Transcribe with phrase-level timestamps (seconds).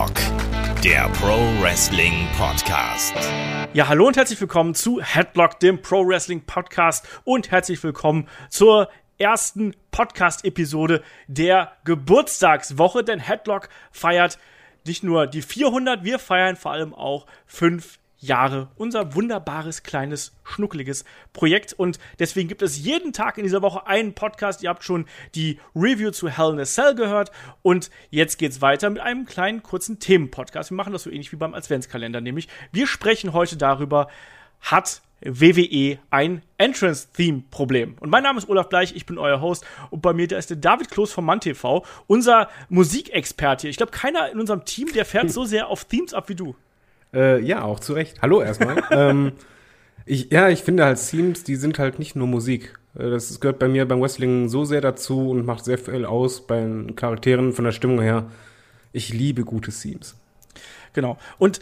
[0.00, 3.14] Headlock, der Pro Wrestling Podcast.
[3.74, 8.88] Ja, hallo und herzlich willkommen zu Headlock, dem Pro Wrestling Podcast und herzlich willkommen zur
[9.18, 14.38] ersten Podcast-Episode der Geburtstagswoche, denn Headlock feiert
[14.86, 18.68] nicht nur die 400, wir feiern vor allem auch fünf Jahre.
[18.76, 21.72] Unser wunderbares, kleines, schnuckeliges Projekt.
[21.72, 24.62] Und deswegen gibt es jeden Tag in dieser Woche einen Podcast.
[24.62, 27.32] Ihr habt schon die Review zu Hell in a Cell gehört.
[27.62, 30.70] Und jetzt geht's weiter mit einem kleinen, kurzen Themenpodcast.
[30.70, 34.08] Wir machen das so ähnlich wie beim Adventskalender, nämlich wir sprechen heute darüber,
[34.60, 37.96] hat WWE ein Entrance-Theme-Problem.
[38.00, 40.50] Und mein Name ist Olaf Bleich, ich bin euer Host und bei mir da ist
[40.50, 43.68] der David Kloß vom MannTV, unser Musikexperte.
[43.68, 46.56] Ich glaube, keiner in unserem Team, der fährt so sehr auf Themes ab wie du.
[47.12, 48.22] Äh, ja, auch zu Recht.
[48.22, 48.82] Hallo erstmal.
[48.90, 49.32] ähm,
[50.06, 52.78] ich, ja, ich finde halt Themes, die sind halt nicht nur Musik.
[52.94, 56.46] Äh, das gehört bei mir beim Wrestling so sehr dazu und macht sehr viel aus
[56.46, 58.30] bei den Charakteren von der Stimmung her.
[58.92, 60.16] Ich liebe gute Themes.
[60.92, 61.18] Genau.
[61.38, 61.60] Und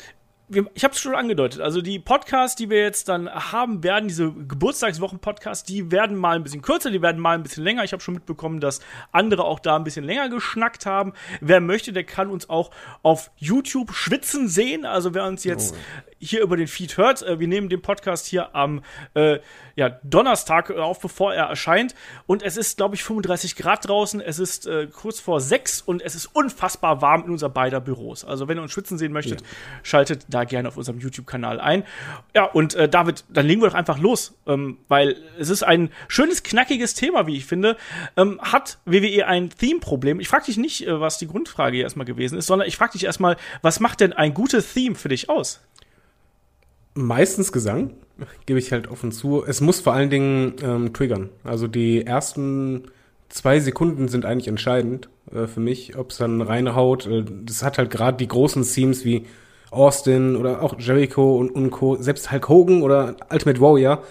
[0.48, 4.32] ich habe es schon angedeutet, also die Podcasts, die wir jetzt dann haben werden, diese
[4.32, 7.84] Geburtstagswochen-Podcasts, die werden mal ein bisschen kürzer, die werden mal ein bisschen länger.
[7.84, 8.80] Ich habe schon mitbekommen, dass
[9.12, 11.12] andere auch da ein bisschen länger geschnackt haben.
[11.40, 12.70] Wer möchte, der kann uns auch
[13.02, 14.86] auf YouTube schwitzen sehen.
[14.86, 17.22] Also wer uns jetzt oh hier über den Feed hört.
[17.22, 18.82] Äh, wir nehmen den Podcast hier am
[19.14, 19.38] äh,
[19.76, 21.94] ja, Donnerstag auf, bevor er erscheint.
[22.26, 24.20] Und es ist, glaube ich, 35 Grad draußen.
[24.20, 28.24] Es ist äh, kurz vor sechs und es ist unfassbar warm in unser beider Büros.
[28.24, 29.46] Also, wenn ihr uns schwitzen sehen möchtet, ja.
[29.82, 31.84] schaltet da gerne auf unserem YouTube-Kanal ein.
[32.34, 35.90] Ja, und äh, David, dann legen wir doch einfach los, ähm, weil es ist ein
[36.08, 37.76] schönes, knackiges Thema, wie ich finde.
[38.16, 40.20] Ähm, hat WWE ein Theme-Problem?
[40.20, 42.92] Ich frage dich nicht, äh, was die Grundfrage hier erstmal gewesen ist, sondern ich frage
[42.92, 45.60] dich erstmal, was macht denn ein gutes Theme für dich aus?
[46.98, 47.92] meistens Gesang,
[48.46, 49.44] gebe ich halt offen zu.
[49.46, 51.30] Es muss vor allen Dingen ähm, triggern.
[51.44, 52.90] Also die ersten
[53.28, 57.06] zwei Sekunden sind eigentlich entscheidend äh, für mich, ob es dann reinhaut.
[57.06, 59.26] Äh, das hat halt gerade die großen Themes wie
[59.70, 61.96] Austin oder auch Jericho und, und Co.
[61.96, 64.02] Selbst Hulk Hogan oder Ultimate Warrior,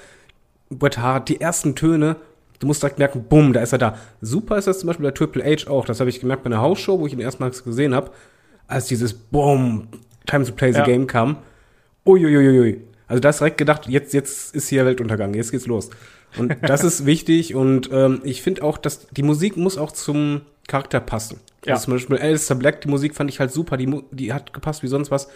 [0.69, 2.17] Bret Hart, die ersten Töne,
[2.59, 3.97] du musst direkt merken, bumm, da ist er da.
[4.21, 5.85] Super ist das zum Beispiel bei Triple H auch.
[5.85, 8.11] Das habe ich gemerkt bei einer Hausshow, wo ich ihn erstmals gesehen habe,
[8.67, 9.87] als dieses Boom,
[10.25, 10.85] Time to Play the ja.
[10.85, 11.37] Game kam
[12.05, 12.81] uiuiuiui.
[13.07, 15.89] Also da hast direkt gedacht, jetzt, jetzt ist hier Weltuntergang, jetzt geht's los.
[16.37, 20.41] Und das ist wichtig und ähm, ich finde auch, dass die Musik muss auch zum
[20.67, 21.39] Charakter passen.
[21.65, 21.73] Ja.
[21.73, 24.83] Also zum Beispiel Alistair Black, die Musik fand ich halt super, die, die hat gepasst
[24.83, 25.29] wie sonst was.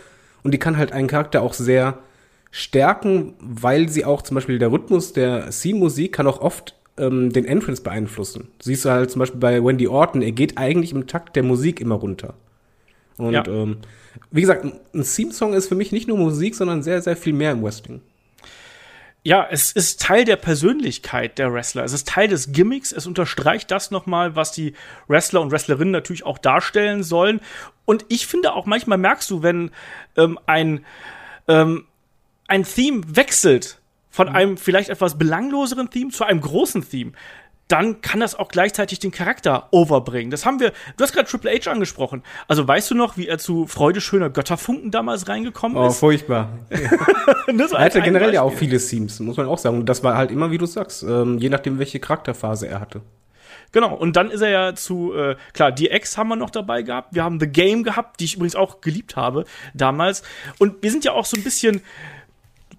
[0.44, 2.00] Und die kann halt einen Charakter auch sehr
[2.51, 7.45] stärken, weil sie auch zum Beispiel der Rhythmus der C-Musik kann auch oft ähm, den
[7.45, 8.50] Entrance beeinflussen.
[8.62, 11.79] Siehst du halt zum Beispiel bei Wendy Orton, er geht eigentlich im Takt der Musik
[11.79, 12.33] immer runter.
[13.18, 13.45] Und ja.
[13.47, 13.78] ähm,
[14.31, 17.51] wie gesagt, ein Theme-Song ist für mich nicht nur Musik, sondern sehr, sehr viel mehr
[17.51, 18.01] im Wrestling.
[19.23, 21.83] Ja, es ist Teil der Persönlichkeit der Wrestler.
[21.83, 22.91] Es ist Teil des Gimmicks.
[22.91, 24.73] Es unterstreicht das nochmal, was die
[25.07, 27.39] Wrestler und Wrestlerinnen natürlich auch darstellen sollen.
[27.85, 29.69] Und ich finde auch manchmal merkst du, wenn
[30.17, 30.85] ähm, ein,
[31.47, 31.85] ähm,
[32.47, 34.35] ein Theme wechselt von mhm.
[34.35, 37.11] einem vielleicht etwas belangloseren Theme zu einem großen Theme,
[37.71, 40.29] dann kann das auch gleichzeitig den Charakter overbringen.
[40.29, 42.23] Das haben wir, du hast gerade Triple H angesprochen.
[42.47, 45.95] Also weißt du noch, wie er zu Freude schöner Götterfunken damals reingekommen oh, ist?
[45.95, 46.49] Oh, furchtbar.
[46.69, 49.85] er hatte generell ja auch viele Themes, muss man auch sagen.
[49.85, 53.01] Das war halt immer, wie du sagst, ähm, je nachdem, welche Charakterphase er hatte.
[53.71, 57.15] Genau, und dann ist er ja zu, äh, klar, DX haben wir noch dabei gehabt.
[57.15, 60.23] Wir haben The Game gehabt, die ich übrigens auch geliebt habe damals.
[60.59, 61.81] Und wir sind ja auch so ein bisschen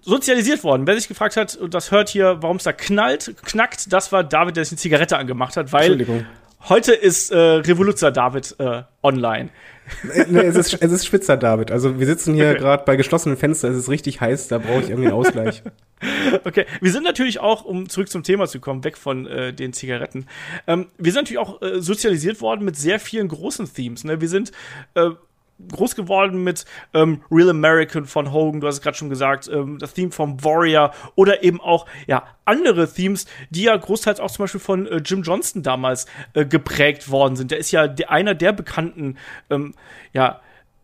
[0.03, 0.85] sozialisiert worden.
[0.85, 4.23] Wer sich gefragt hat und das hört hier, warum es da knallt, knackt, das war
[4.23, 6.25] David, der sich eine Zigarette angemacht hat, weil
[6.69, 9.49] heute ist äh, Revoluzer David äh, online.
[10.29, 11.71] nee, es ist, es ist Spitzer David.
[11.71, 12.59] Also wir sitzen hier okay.
[12.59, 15.61] gerade bei geschlossenen Fenstern, es ist richtig heiß, da brauche ich irgendwie einen Ausgleich.
[16.45, 19.73] okay, wir sind natürlich auch, um zurück zum Thema zu kommen, weg von äh, den
[19.73, 20.27] Zigaretten.
[20.67, 24.03] Ähm, wir sind natürlich auch äh, sozialisiert worden mit sehr vielen großen Themes.
[24.03, 24.21] Ne?
[24.21, 24.51] Wir sind
[24.95, 25.09] äh,
[25.71, 29.77] groß geworden mit ähm, Real American von Hogan, du hast es gerade schon gesagt, ähm,
[29.79, 34.43] das Theme vom Warrior oder eben auch ja andere Themes, die ja großteils auch zum
[34.43, 37.51] Beispiel von äh, Jim Johnston damals äh, geprägt worden sind.
[37.51, 39.17] Der ist ja der, einer der bekannten
[39.49, 39.73] ähm,
[40.11, 40.41] ja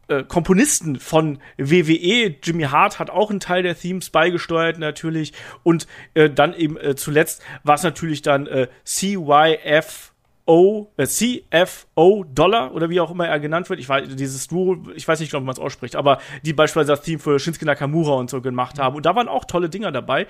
[0.07, 2.35] äh, Komponisten von WWE.
[2.41, 5.33] Jimmy Hart hat auch einen Teil der Themes beigesteuert natürlich
[5.63, 10.13] und äh, dann eben äh, zuletzt war es natürlich dann äh, CYF
[10.49, 13.79] O, äh, CFO Dollar oder wie auch immer er genannt wird.
[13.79, 17.03] Ich weiß, dieses Duo, ich weiß nicht, ob man es ausspricht, aber die beispielsweise das
[17.03, 18.95] Team für Shinsuke Nakamura und so gemacht haben.
[18.95, 20.25] Und da waren auch tolle Dinger dabei.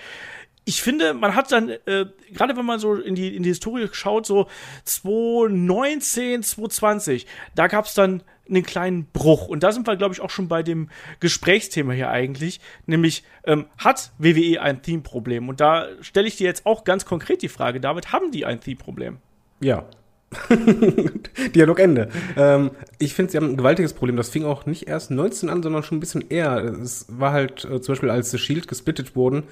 [0.66, 3.88] Ich finde, man hat dann, äh, gerade wenn man so in die, in die Historie
[3.94, 4.48] schaut, so
[4.84, 7.26] 2019, 2020,
[7.56, 9.48] da gab es dann einen kleinen Bruch.
[9.48, 10.90] Und da sind wir, glaube ich, auch schon bei dem
[11.22, 15.48] Gesprächsthema hier eigentlich, nämlich ähm, hat WWE ein Theme-Problem?
[15.48, 18.60] Und da stelle ich dir jetzt auch ganz konkret die Frage, David, haben die ein
[18.60, 19.20] Theme-Problem?
[19.62, 19.86] Ja,
[21.56, 22.10] Dialogende.
[22.38, 24.16] Ähm, ich finde, sie haben ein gewaltiges Problem.
[24.16, 26.64] Das fing auch nicht erst 19 an, sondern schon ein bisschen eher.
[26.64, 29.44] Es war halt äh, zum Beispiel, als The Shield gesplittet wurden,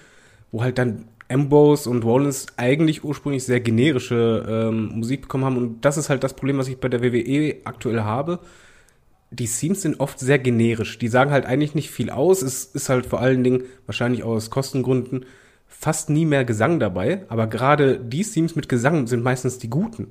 [0.51, 5.57] wo halt dann Ambrose und Rollins eigentlich ursprünglich sehr generische ähm, Musik bekommen haben.
[5.57, 8.39] Und das ist halt das Problem, was ich bei der WWE aktuell habe.
[9.29, 10.99] Die Themes sind oft sehr generisch.
[10.99, 12.41] Die sagen halt eigentlich nicht viel aus.
[12.41, 15.25] Es ist halt vor allen Dingen wahrscheinlich aus Kostengründen
[15.67, 17.25] fast nie mehr Gesang dabei.
[17.27, 20.07] Aber gerade die Themes mit Gesang sind meistens die guten.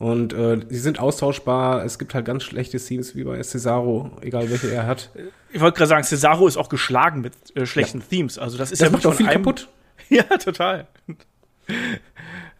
[0.00, 1.84] Und äh, sie sind austauschbar.
[1.84, 5.10] Es gibt halt ganz schlechte Themes wie bei Cesaro, egal welche er hat.
[5.52, 8.06] Ich wollte gerade sagen, Cesaro ist auch geschlagen mit äh, schlechten ja.
[8.08, 8.38] Themes.
[8.38, 9.68] Also das ist das ja macht auch viel einem, kaputt.
[10.08, 10.88] Ja, total.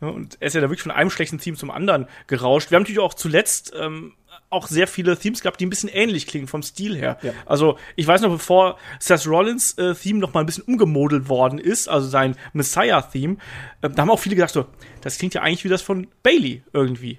[0.01, 2.71] Und er ist ja da wirklich von einem schlechten Theme zum anderen gerauscht.
[2.71, 4.13] Wir haben natürlich auch zuletzt ähm,
[4.51, 7.19] auch sehr viele Themes gehabt, die ein bisschen ähnlich klingen vom Stil her.
[7.23, 7.33] Ja.
[7.47, 11.59] Also ich weiß noch, bevor Seth Rollins äh, Theme noch mal ein bisschen umgemodelt worden
[11.59, 13.39] ist, also sein Messiah-Theme,
[13.81, 14.67] äh, da haben auch viele gedacht so,
[15.01, 17.19] das klingt ja eigentlich wie das von Bailey irgendwie.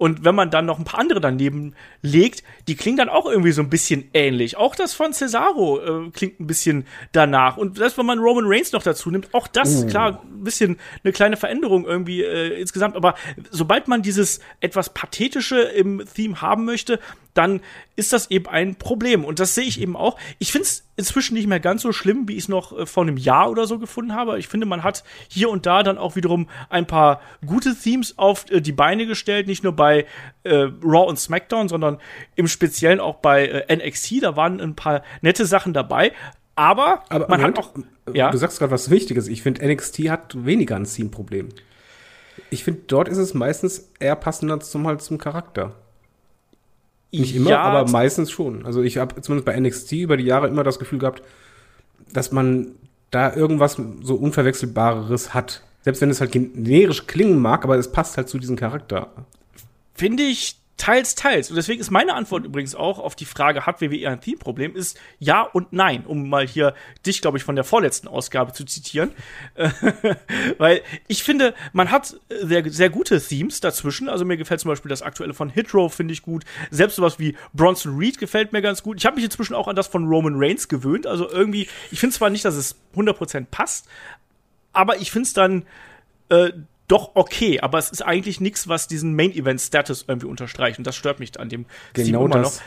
[0.00, 3.52] Und wenn man dann noch ein paar andere daneben legt, die klingen dann auch irgendwie
[3.52, 4.56] so ein bisschen ähnlich.
[4.56, 7.58] Auch das von Cesaro äh, klingt ein bisschen danach.
[7.58, 9.86] Und das, wenn man Roman Reigns noch dazu nimmt, auch das, uh.
[9.88, 12.96] klar, ein bisschen eine kleine Veränderung irgendwie äh, insgesamt.
[12.96, 13.14] Aber
[13.50, 16.98] sobald man dieses etwas Pathetische im Theme haben möchte,
[17.34, 17.60] dann
[17.96, 19.24] ist das eben ein Problem.
[19.24, 20.16] Und das sehe ich eben auch.
[20.38, 23.02] Ich finde es inzwischen nicht mehr ganz so schlimm, wie ich es noch äh, vor
[23.02, 24.38] einem Jahr oder so gefunden habe.
[24.38, 28.50] Ich finde, man hat hier und da dann auch wiederum ein paar gute Themes auf
[28.50, 30.06] äh, die Beine gestellt, nicht nur bei
[30.44, 31.98] äh, Raw und SmackDown, sondern
[32.34, 34.22] im Speziellen auch bei äh, NXT.
[34.22, 36.12] Da waren ein paar nette Sachen dabei.
[36.56, 38.14] Aber, Aber man Moment, hat auch.
[38.14, 38.30] Ja?
[38.30, 39.28] Du sagst gerade was Wichtiges.
[39.28, 41.48] Ich finde, NXT hat weniger ein Theme-Problem.
[42.50, 45.76] Ich finde, dort ist es meistens eher passender zum, halt zum Charakter.
[47.12, 48.64] Nicht immer, ja, aber meistens schon.
[48.64, 51.22] Also ich habe zumindest bei NXT über die Jahre immer das Gefühl gehabt,
[52.12, 52.68] dass man
[53.10, 55.62] da irgendwas so Unverwechselbareres hat.
[55.82, 59.08] Selbst wenn es halt generisch klingen mag, aber es passt halt zu diesem Charakter.
[59.94, 61.50] Finde ich Teils, teils.
[61.50, 64.98] Und deswegen ist meine Antwort übrigens auch auf die Frage, hat WWE ein Theme-Problem, ist
[65.18, 66.74] ja und nein, um mal hier
[67.04, 69.12] dich, glaube ich, von der vorletzten Ausgabe zu zitieren.
[70.58, 74.08] Weil ich finde, man hat sehr, sehr gute Themes dazwischen.
[74.08, 76.44] Also mir gefällt zum Beispiel das aktuelle von Hitro, finde ich gut.
[76.70, 78.96] Selbst sowas wie Bronson Reed gefällt mir ganz gut.
[78.96, 81.06] Ich habe mich inzwischen auch an das von Roman Reigns gewöhnt.
[81.06, 83.86] Also irgendwie, ich finde zwar nicht, dass es 100% passt,
[84.72, 85.66] aber ich finde es dann
[86.30, 86.52] äh,
[86.90, 90.78] doch okay, aber es ist eigentlich nichts, was diesen Main-Event-Status irgendwie unterstreicht.
[90.78, 92.56] Und das stört mich an dem genau immer das.
[92.56, 92.62] noch.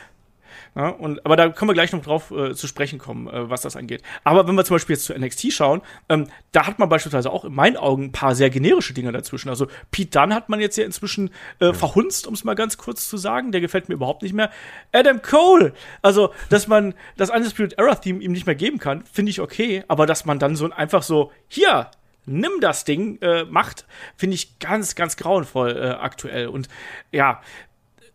[0.75, 3.61] Ja, und, aber da können wir gleich noch drauf äh, zu sprechen kommen, äh, was
[3.61, 4.01] das angeht.
[4.23, 7.45] Aber wenn wir zum Beispiel jetzt zu NXT schauen, ähm, da hat man beispielsweise auch
[7.45, 9.49] in meinen Augen ein paar sehr generische Dinge dazwischen.
[9.49, 11.29] Also Pete Dunne hat man jetzt ja inzwischen
[11.59, 11.73] äh, ja.
[11.73, 13.51] verhunzt, um es mal ganz kurz zu sagen.
[13.51, 14.49] Der gefällt mir überhaupt nicht mehr.
[14.91, 15.73] Adam Cole!
[16.01, 19.83] Also, dass man das Undisputed Era Theme ihm nicht mehr geben kann, finde ich okay.
[19.87, 21.91] Aber dass man dann so einfach so, hier,
[22.25, 23.85] nimm das Ding, äh, macht,
[24.15, 26.47] finde ich ganz, ganz grauenvoll äh, aktuell.
[26.47, 26.69] Und
[27.11, 27.41] ja,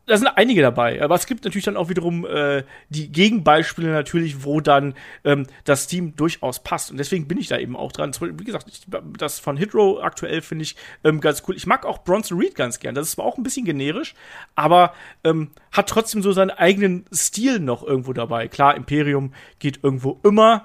[0.08, 4.44] da sind einige dabei, aber es gibt natürlich dann auch wiederum äh, die Gegenbeispiele natürlich,
[4.44, 4.94] wo dann
[5.24, 6.90] ähm, das Team durchaus passt.
[6.90, 8.12] Und deswegen bin ich da eben auch dran.
[8.20, 8.80] Wie gesagt, ich,
[9.18, 11.56] das von Hitro aktuell finde ich ähm, ganz cool.
[11.56, 12.94] Ich mag auch Bronson Reed ganz gern.
[12.94, 14.14] Das ist zwar auch ein bisschen generisch,
[14.54, 14.94] aber
[15.24, 18.48] ähm, hat trotzdem so seinen eigenen Stil noch irgendwo dabei.
[18.48, 20.64] Klar, Imperium geht irgendwo immer.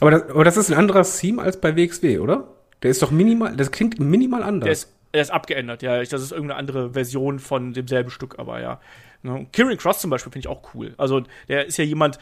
[0.00, 2.48] aber, das, aber das ist ein anderes Team als bei WXW, oder?
[2.82, 4.95] Der ist doch minimal, das klingt minimal anders.
[5.12, 6.02] Er ist abgeändert, ja.
[6.02, 8.80] Das ist irgendeine andere Version von demselben Stück, aber ja.
[9.22, 9.46] Ne?
[9.52, 10.94] Kieran Cross zum Beispiel finde ich auch cool.
[10.98, 12.18] Also, der ist ja jemand,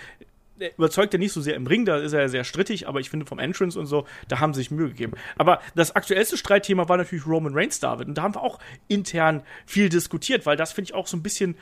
[0.59, 3.01] der überzeugt ja nicht so sehr im Ring, da ist er ja sehr strittig, aber
[3.01, 5.15] ich finde vom Entrance und so, da haben sie sich Mühe gegeben.
[5.37, 8.09] Aber das aktuellste Streitthema war natürlich Roman Reigns David.
[8.09, 11.23] Und da haben wir auch intern viel diskutiert, weil das finde ich auch so ein
[11.23, 11.57] bisschen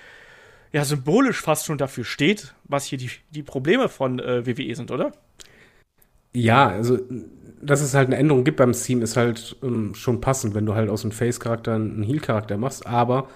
[0.72, 4.90] ja, symbolisch fast schon dafür steht, was hier die, die Probleme von äh, WWE sind,
[4.90, 5.12] oder?
[6.32, 6.98] Ja, also
[7.62, 10.74] dass es halt eine Änderung gibt beim Theme, ist halt ähm, schon passend, wenn du
[10.74, 12.86] halt aus einem Face-Charakter einen Heal-Charakter machst.
[12.86, 13.28] Aber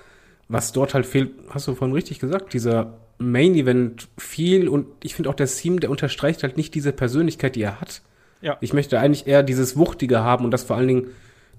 [0.49, 5.31] was dort halt fehlt, hast du vorhin richtig gesagt, dieser Main-Event viel und ich finde
[5.31, 8.03] auch der Theme, der unterstreicht halt nicht diese Persönlichkeit, die er hat.
[8.43, 8.59] Ja.
[8.61, 11.07] Ich möchte eigentlich eher dieses Wuchtige haben und das vor allen Dingen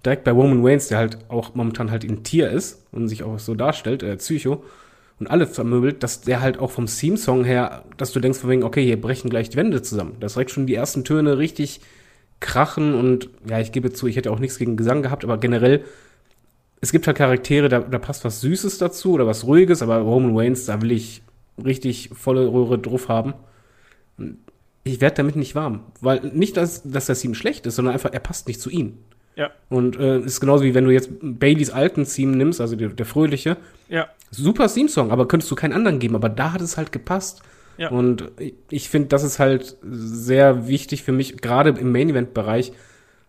[0.05, 3.39] direkt bei Roman Reigns, der halt auch momentan halt in Tier ist und sich auch
[3.39, 4.63] so darstellt, äh, Psycho
[5.19, 8.63] und alles vermöbelt, dass der halt auch vom Theme-Song her, dass du denkst von wegen,
[8.63, 10.15] okay, hier brechen gleich die Wände zusammen.
[10.19, 11.81] Das direkt schon die ersten Töne richtig
[12.39, 15.83] krachen und ja, ich gebe zu, ich hätte auch nichts gegen Gesang gehabt, aber generell,
[16.81, 20.35] es gibt halt Charaktere, da, da passt was Süßes dazu oder was Ruhiges, aber Roman
[20.35, 21.23] Waynes, da will ich
[21.63, 23.33] richtig volle Röhre drauf haben.
[24.83, 28.13] Ich werde damit nicht warm, weil nicht, dass, dass das Theme schlecht ist, sondern einfach,
[28.13, 28.99] er passt nicht zu ihm.
[29.37, 29.51] Ja.
[29.69, 33.05] Und äh, ist genauso wie wenn du jetzt Baileys alten Theme nimmst, also der, der
[33.05, 33.57] fröhliche.
[33.87, 34.07] Ja.
[34.31, 37.43] Super Theme-Song, aber könntest du keinen anderen geben, aber da hat es halt gepasst.
[37.77, 37.89] Ja.
[37.89, 38.31] Und
[38.69, 42.73] ich finde, das ist halt sehr wichtig für mich, gerade im Main-Event-Bereich.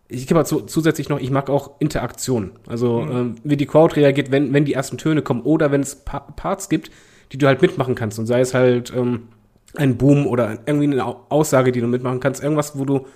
[0.08, 2.52] ich gebe zu, zusätzlich noch, ich mag auch Interaktion.
[2.66, 3.10] Also mhm.
[3.10, 6.20] ähm, wie die Crowd reagiert, wenn, wenn die ersten Töne kommen oder wenn es pa
[6.20, 6.90] Parts gibt,
[7.32, 8.18] die du halt mitmachen kannst.
[8.18, 9.24] Und sei es halt ähm,
[9.76, 13.06] ein Boom oder irgendwie eine Aussage, die du mitmachen kannst, irgendwas, wo du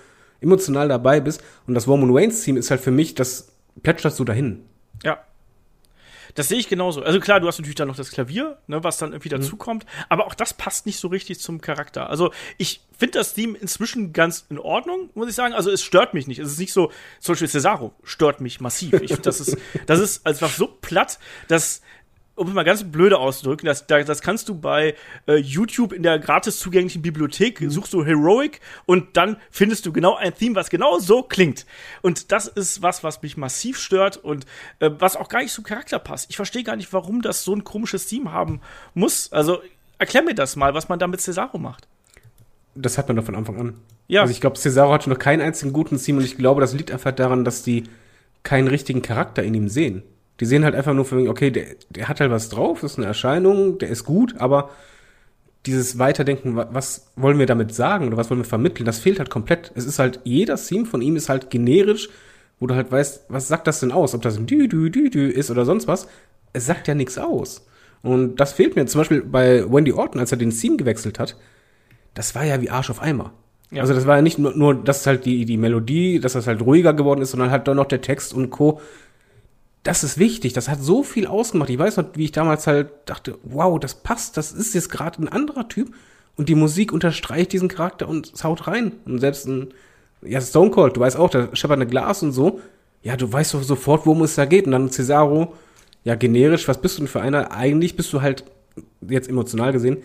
[0.43, 1.43] emotional dabei bist.
[1.65, 4.63] Und das Roman Waynes Team ist halt für mich, das plätschert so dahin.
[5.03, 5.19] Ja.
[6.35, 7.03] Das sehe ich genauso.
[7.03, 9.41] Also klar, du hast natürlich dann noch das Klavier, ne, was dann irgendwie mhm.
[9.41, 12.09] dazukommt, aber auch das passt nicht so richtig zum Charakter.
[12.09, 15.53] Also ich finde das Theme inzwischen ganz in Ordnung, muss ich sagen.
[15.53, 16.39] Also es stört mich nicht.
[16.39, 18.93] Es ist nicht so, zum Beispiel Cesaro stört mich massiv.
[18.93, 21.81] Ich finde, das ist, das ist einfach so platt, dass
[22.35, 24.95] um es mal ganz blöde auszudrücken, das, das kannst du bei
[25.27, 27.69] äh, YouTube in der gratis zugänglichen Bibliothek, mhm.
[27.69, 31.65] suchst du Heroic und dann findest du genau ein Theme, was genau so klingt.
[32.01, 34.45] Und das ist was, was mich massiv stört und
[34.79, 36.29] äh, was auch gar nicht zum Charakter passt.
[36.29, 38.61] Ich verstehe gar nicht, warum das so ein komisches Theme haben
[38.95, 39.31] muss.
[39.31, 39.61] Also
[39.99, 41.87] erklär mir das mal, was man da mit Cesaro macht.
[42.75, 43.75] Das hat man doch von Anfang an.
[44.07, 44.21] Ja.
[44.21, 46.91] Also ich glaube, Cesaro hatte noch keinen einzigen guten Theme und ich glaube, das liegt
[46.91, 47.83] einfach daran, dass die
[48.41, 50.03] keinen richtigen Charakter in ihm sehen.
[50.39, 52.93] Die sehen halt einfach nur für mich, okay, der, der hat halt was drauf, das
[52.93, 54.69] ist eine Erscheinung, der ist gut, aber
[55.65, 59.29] dieses Weiterdenken, was wollen wir damit sagen oder was wollen wir vermitteln, das fehlt halt
[59.29, 59.71] komplett.
[59.75, 62.09] Es ist halt, jeder Theme von ihm ist halt generisch,
[62.59, 64.13] wo du halt weißt, was sagt das denn aus?
[64.13, 66.07] Ob das ein Dü, Dü, Dü, Dü ist oder sonst was.
[66.51, 67.65] Es sagt ja nichts aus.
[68.01, 68.85] Und das fehlt mir.
[68.85, 71.37] Zum Beispiel bei Wendy Orton, als er den Theme gewechselt hat,
[72.13, 73.33] das war ja wie Arsch auf Eimer.
[73.71, 73.81] Ja.
[73.81, 76.61] Also das war ja nicht nur, nur, dass halt die, die Melodie, dass das halt
[76.61, 78.81] ruhiger geworden ist, sondern halt dann noch der Text und Co
[79.83, 81.69] das ist wichtig, das hat so viel ausgemacht.
[81.69, 85.21] Ich weiß noch, wie ich damals halt dachte, wow, das passt, das ist jetzt gerade
[85.21, 85.93] ein anderer Typ
[86.37, 88.93] und die Musik unterstreicht diesen Charakter und es haut rein.
[89.05, 89.73] Und selbst ein,
[90.21, 92.61] ja, Stone Cold, du weißt auch, der scheppert eine Glas und so.
[93.03, 94.65] Ja, du weißt doch sofort, worum es da geht.
[94.65, 95.53] Und dann Cesaro,
[96.05, 97.51] ja, generisch, was bist du denn für einer?
[97.51, 98.45] Eigentlich bist du halt,
[99.07, 99.97] jetzt emotional gesehen,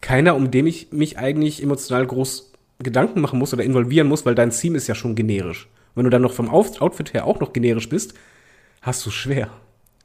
[0.00, 4.34] keiner, um dem ich mich eigentlich emotional groß Gedanken machen muss oder involvieren muss, weil
[4.34, 5.68] dein Theme ist ja schon generisch.
[5.94, 8.14] Wenn du dann noch vom Outfit her auch noch generisch bist,
[8.80, 9.50] hast du schwer.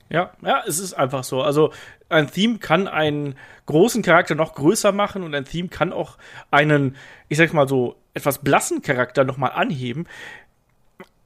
[0.09, 1.41] Ja, ja, es ist einfach so.
[1.41, 1.71] Also
[2.09, 6.17] ein Theme kann einen großen Charakter noch größer machen und ein Theme kann auch
[6.51, 6.95] einen,
[7.27, 10.07] ich sag mal so, etwas blassen Charakter nochmal anheben.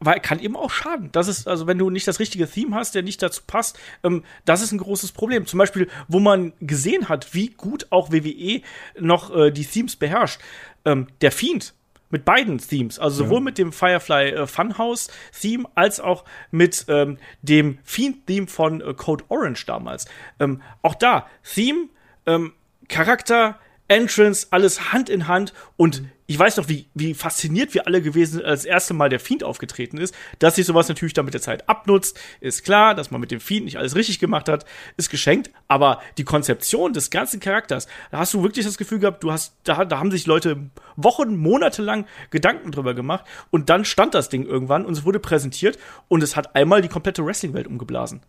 [0.02, 1.10] Weil kann eben auch schaden.
[1.12, 4.24] Das ist, also wenn du nicht das richtige Theme hast, der nicht dazu passt, ähm,
[4.46, 5.46] das ist ein großes Problem.
[5.46, 8.62] Zum Beispiel, wo man gesehen hat, wie gut auch WWE
[8.98, 10.40] noch äh, die Themes beherrscht.
[10.86, 11.74] Ähm, der Fiend
[12.10, 13.44] mit beiden Themes, also sowohl ja.
[13.46, 18.94] mit dem Firefly äh, Funhouse Theme als auch mit ähm, dem Fiend Theme von äh,
[18.94, 20.06] Code Orange damals.
[20.40, 21.90] Ähm, auch da Theme,
[22.26, 22.54] ähm,
[22.88, 28.04] Charakter, Entrance, alles Hand in Hand und ich weiß noch, wie, wie fasziniert wir alle
[28.04, 30.14] gewesen sind, als das erste Mal der Fiend aufgetreten ist.
[30.38, 32.94] Dass sich sowas natürlich dann mit der Zeit abnutzt, ist klar.
[32.94, 34.64] Dass man mit dem Fiend nicht alles richtig gemacht hat,
[34.96, 35.50] ist geschenkt.
[35.68, 39.56] Aber die Konzeption des ganzen Charakters, da hast du wirklich das Gefühl gehabt, du hast,
[39.64, 43.26] da, da haben sich Leute Wochen, Monate lang Gedanken drüber gemacht.
[43.50, 45.80] Und dann stand das Ding irgendwann und es wurde präsentiert
[46.10, 48.22] und es hat einmal die komplette Wrestling-Welt umgeblasen.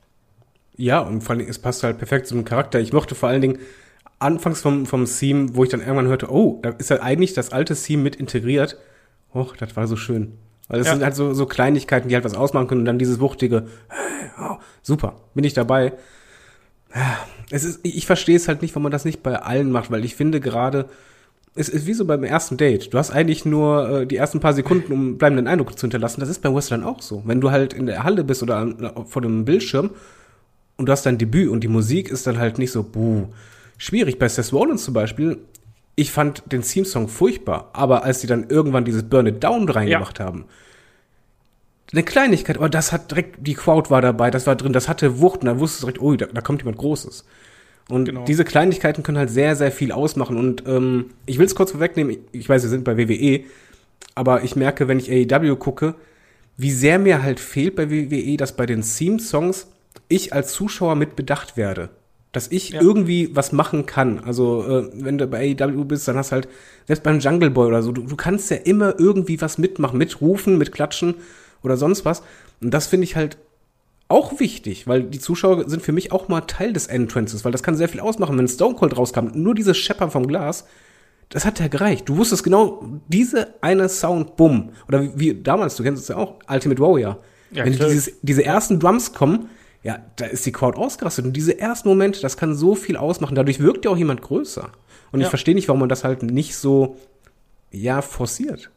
[0.75, 2.81] Ja, und vor allem, es passt halt perfekt zum Charakter.
[2.81, 3.59] Ich mochte vor allen Dingen,
[4.21, 7.53] anfangs vom, vom Theme, wo ich dann irgendwann hörte, oh, da ist ja eigentlich das
[7.53, 8.79] alte Theme mit integriert.
[9.35, 10.35] Och, das war so schön.
[10.69, 10.95] Weil das ja.
[10.95, 13.67] sind halt so, so Kleinigkeiten, die halt was ausmachen können und dann dieses wuchtige,
[14.41, 15.95] oh, super, bin ich dabei.
[17.51, 20.05] Es ist, ich verstehe es halt nicht, warum man das nicht bei allen macht, weil
[20.05, 20.89] ich finde gerade,
[21.55, 22.93] es ist wie so beim ersten Date.
[22.93, 26.21] Du hast eigentlich nur äh, die ersten paar Sekunden, um bleibenden Eindruck zu hinterlassen.
[26.21, 27.23] Das ist bei Western auch so.
[27.25, 29.91] Wenn du halt in der Halle bist oder vor dem Bildschirm
[30.77, 33.27] und du hast dein Debüt und die Musik ist dann halt nicht so, buh,
[33.81, 34.19] schwierig.
[34.19, 35.39] Bei Seth Rollins zum Beispiel,
[35.97, 40.21] ich fand den Theme-Song furchtbar, aber als sie dann irgendwann dieses Burn It Down reingemacht
[40.21, 40.27] ja.
[40.27, 40.45] haben,
[41.93, 45.19] eine Kleinigkeit, aber das hat direkt, die Crowd war dabei, das war drin, das hatte
[45.21, 47.25] Wucht und da wusste direkt, oh, da, da kommt jemand Großes.
[47.89, 48.25] Und genau.
[48.25, 50.37] diese Kleinigkeiten können halt sehr, sehr viel ausmachen.
[50.37, 53.41] Und ähm, ich will es kurz vorwegnehmen, ich, ich weiß, wir sind bei WWE,
[54.15, 55.97] aber ich merke, wenn ich AEW gucke,
[56.57, 59.67] wie sehr mir halt fehlt bei WWE, dass bei den Theme-Songs
[60.09, 61.89] ich als Zuschauer mit bedacht werde
[62.33, 62.81] dass ich ja.
[62.81, 64.21] irgendwie was machen kann.
[64.21, 66.49] Also, äh, wenn du bei AEW bist, dann hast du halt,
[66.87, 70.59] selbst beim Jungle Boy oder so, du, du kannst ja immer irgendwie was mitmachen, mitrufen,
[70.59, 71.15] mitklatschen
[71.63, 72.23] oder sonst was.
[72.61, 73.39] Und das finde ich halt
[74.09, 77.63] auch wichtig, weil die Zuschauer sind für mich auch mal Teil des Entrances, weil das
[77.63, 78.37] kann sehr viel ausmachen.
[78.39, 80.67] Wenn Stone Cold rauskam, nur dieses Scheppern vom Glas,
[81.29, 82.09] das hat ja gereicht.
[82.09, 84.71] Du wusstest genau, diese eine Sound, bumm.
[84.89, 87.21] Oder wie, wie damals, du kennst es ja auch, Ultimate Warrior.
[87.53, 89.49] Ja, Wenn dieses, diese ersten Drums kommen,
[89.83, 91.25] ja, da ist die Crowd ausgerastet.
[91.25, 93.35] Und diese ersten Momente, das kann so viel ausmachen.
[93.35, 94.71] Dadurch wirkt ja auch jemand größer.
[95.13, 95.27] Und ja.
[95.27, 96.97] ich verstehe nicht, warum man das halt nicht so,
[97.71, 98.71] ja, forciert.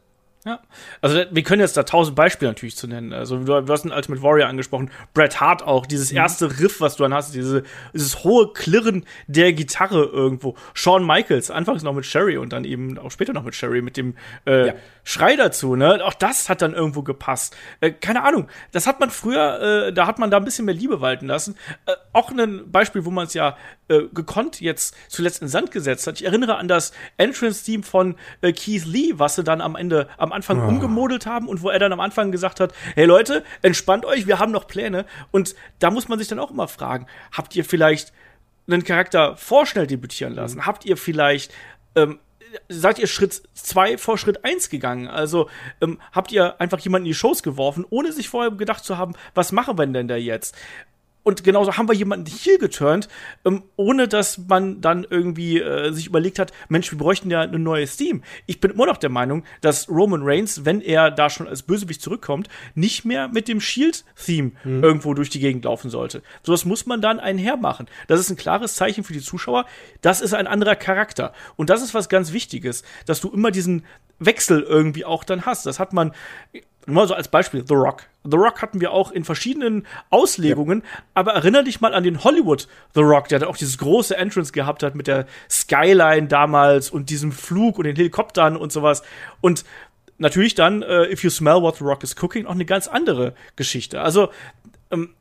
[0.46, 0.60] Ja,
[1.00, 3.14] also wir können jetzt da tausend Beispiele natürlich zu nennen.
[3.14, 6.18] Also du, du hast einen Ultimate Warrior angesprochen, Bret Hart auch, dieses mhm.
[6.18, 7.62] erste Riff, was du dann hast, diese,
[7.94, 10.54] dieses hohe Klirren der Gitarre irgendwo.
[10.74, 13.96] Shawn Michaels, anfangs noch mit Sherry und dann eben auch später noch mit Sherry, mit
[13.96, 14.74] dem äh, ja.
[15.02, 16.04] Schrei dazu, ne?
[16.04, 17.56] Auch das hat dann irgendwo gepasst.
[17.80, 18.48] Äh, keine Ahnung.
[18.72, 21.56] Das hat man früher, äh, da hat man da ein bisschen mehr Liebe walten lassen.
[21.86, 23.56] Äh, auch ein Beispiel, wo man es ja
[23.88, 26.20] äh, gekonnt jetzt zuletzt in Sand gesetzt hat.
[26.20, 30.33] Ich erinnere an das Entrance-Team von äh, Keith Lee, was sie dann am Ende, am
[30.34, 30.68] Anfang oh.
[30.68, 34.38] umgemodelt haben und wo er dann am Anfang gesagt hat, hey Leute, entspannt euch, wir
[34.38, 35.06] haben noch Pläne.
[35.30, 38.12] Und da muss man sich dann auch immer fragen, habt ihr vielleicht
[38.66, 40.58] einen Charakter vorschnell debütieren lassen?
[40.58, 40.66] Mhm.
[40.66, 41.52] Habt ihr vielleicht
[41.96, 42.18] ähm,
[42.68, 45.08] seid ihr Schritt zwei vor Schritt eins gegangen?
[45.08, 45.48] Also
[45.80, 49.14] ähm, habt ihr einfach jemanden in die Shows geworfen, ohne sich vorher gedacht zu haben,
[49.34, 50.56] was machen wir denn da jetzt?
[51.24, 53.08] Und genauso haben wir jemanden hier geturnt,
[53.44, 57.62] ähm, ohne dass man dann irgendwie äh, sich überlegt hat, Mensch, wir bräuchten ja ein
[57.62, 58.22] neues Team.
[58.46, 62.02] Ich bin immer noch der Meinung, dass Roman Reigns, wenn er da schon als Bösewicht
[62.02, 64.84] zurückkommt, nicht mehr mit dem Shield-Theme mhm.
[64.84, 66.22] irgendwo durch die Gegend laufen sollte.
[66.42, 67.86] So das muss man dann einher machen.
[68.06, 69.64] Das ist ein klares Zeichen für die Zuschauer.
[70.02, 71.32] Das ist ein anderer Charakter.
[71.56, 73.84] Und das ist was ganz Wichtiges, dass du immer diesen
[74.18, 75.66] Wechsel irgendwie auch dann hast.
[75.66, 76.12] Das hat man
[76.86, 78.04] nur so als Beispiel, The Rock.
[78.24, 81.02] The Rock hatten wir auch in verschiedenen Auslegungen, ja.
[81.14, 84.52] aber erinnere dich mal an den Hollywood The Rock, der da auch dieses große Entrance
[84.52, 89.02] gehabt hat mit der Skyline damals und diesem Flug und den Helikoptern und sowas.
[89.40, 89.64] Und
[90.18, 93.34] natürlich dann, äh, If You Smell What The Rock is Cooking, auch eine ganz andere
[93.56, 94.00] Geschichte.
[94.00, 94.30] Also,
[94.90, 95.14] ähm,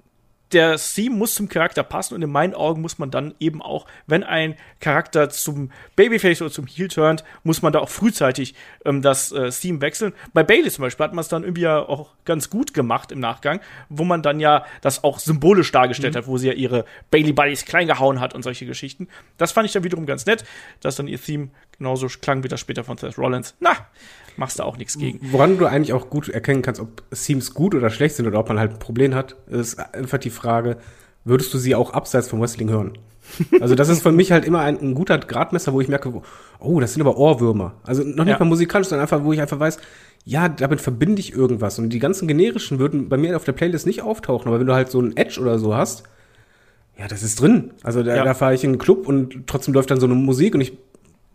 [0.52, 3.88] der Theme muss zum Charakter passen und in meinen Augen muss man dann eben auch,
[4.06, 8.54] wenn ein Charakter zum Babyface oder zum Heel turnt, muss man da auch frühzeitig
[8.86, 10.14] ähm, das äh, Theme wechseln.
[10.34, 13.20] Bei Bailey zum Beispiel hat man es dann irgendwie ja auch ganz gut gemacht im
[13.20, 16.20] Nachgang, wo man dann ja das auch symbolisch dargestellt mhm.
[16.20, 19.08] hat, wo sie ja ihre Bailey Buddies klein gehauen hat und solche Geschichten.
[19.38, 20.44] Das fand ich dann wiederum ganz nett,
[20.82, 23.56] dass dann ihr Theme genauso klang wie das später von Seth Rollins.
[23.60, 23.76] Na,
[24.38, 25.20] machst du auch nichts gegen.
[25.32, 28.50] Woran du eigentlich auch gut erkennen kannst, ob Themes gut oder schlecht sind oder ob
[28.50, 30.78] man halt ein Problem hat, ist einfach die Frage,
[31.24, 32.98] würdest du sie auch abseits vom Wrestling hören?
[33.62, 36.22] Also das ist für mich halt immer ein, ein, guter Gradmesser, wo ich merke,
[36.60, 37.76] oh, das sind aber Ohrwürmer.
[37.84, 38.40] Also noch nicht ja.
[38.40, 39.78] mal musikalisch, sondern einfach, wo ich einfach weiß,
[40.26, 41.80] ja, damit verbinde ich irgendwas.
[41.80, 44.48] Und die ganzen generischen würden bei mir auf der Playlist nicht auftauchen.
[44.48, 46.04] Aber wenn du halt so ein Edge oder so hast,
[46.98, 47.72] ja, das ist drin.
[47.84, 48.24] Also da, ja.
[48.24, 50.78] da fahre ich in einen Club und trotzdem läuft dann so eine Musik und ich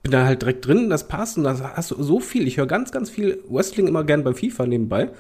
[0.03, 2.47] bin da halt direkt drin, das passt und da hast du so viel.
[2.47, 5.11] Ich höre ganz, ganz viel Wrestling immer gern beim FIFA nebenbei.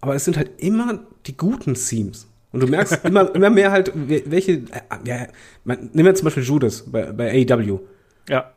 [0.00, 2.26] Aber es sind halt immer die guten Themes.
[2.52, 4.64] Und du merkst immer, immer mehr halt, welche, äh,
[5.04, 5.26] ja,
[5.64, 7.80] man, nimm jetzt zum Beispiel Judas bei, bei AEW.
[8.28, 8.52] Ja.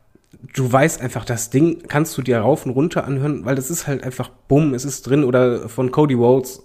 [0.52, 3.86] Du weißt einfach, das Ding kannst du dir rauf und runter anhören, weil das ist
[3.86, 6.62] halt einfach bumm, es ist drin oder von Cody Rhodes.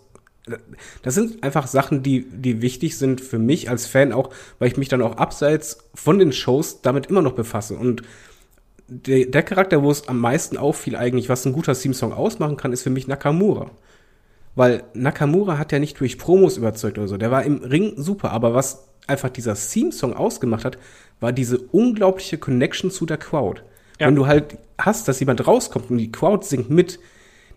[1.04, 4.78] Das sind einfach Sachen, die, die wichtig sind für mich als Fan auch, weil ich
[4.78, 7.76] mich dann auch abseits von den Shows damit immer noch befasse.
[7.76, 8.02] Und
[8.90, 12.74] der, der Charakter, wo es am meisten auffiel eigentlich, was ein guter Theme-Song ausmachen kann,
[12.74, 13.72] ist für mich Nakamura.
[14.56, 17.18] Weil Nakamura hat ja nicht durch Promos überzeugt oder so.
[17.18, 20.78] Der war im Ring super, aber was einfach dieser Theme-Song ausgemacht hat,
[21.20, 23.62] war diese unglaubliche Connection zu der Crowd.
[24.00, 24.08] Ja.
[24.08, 27.00] Wenn du halt hast, dass jemand rauskommt und die Crowd singt mit,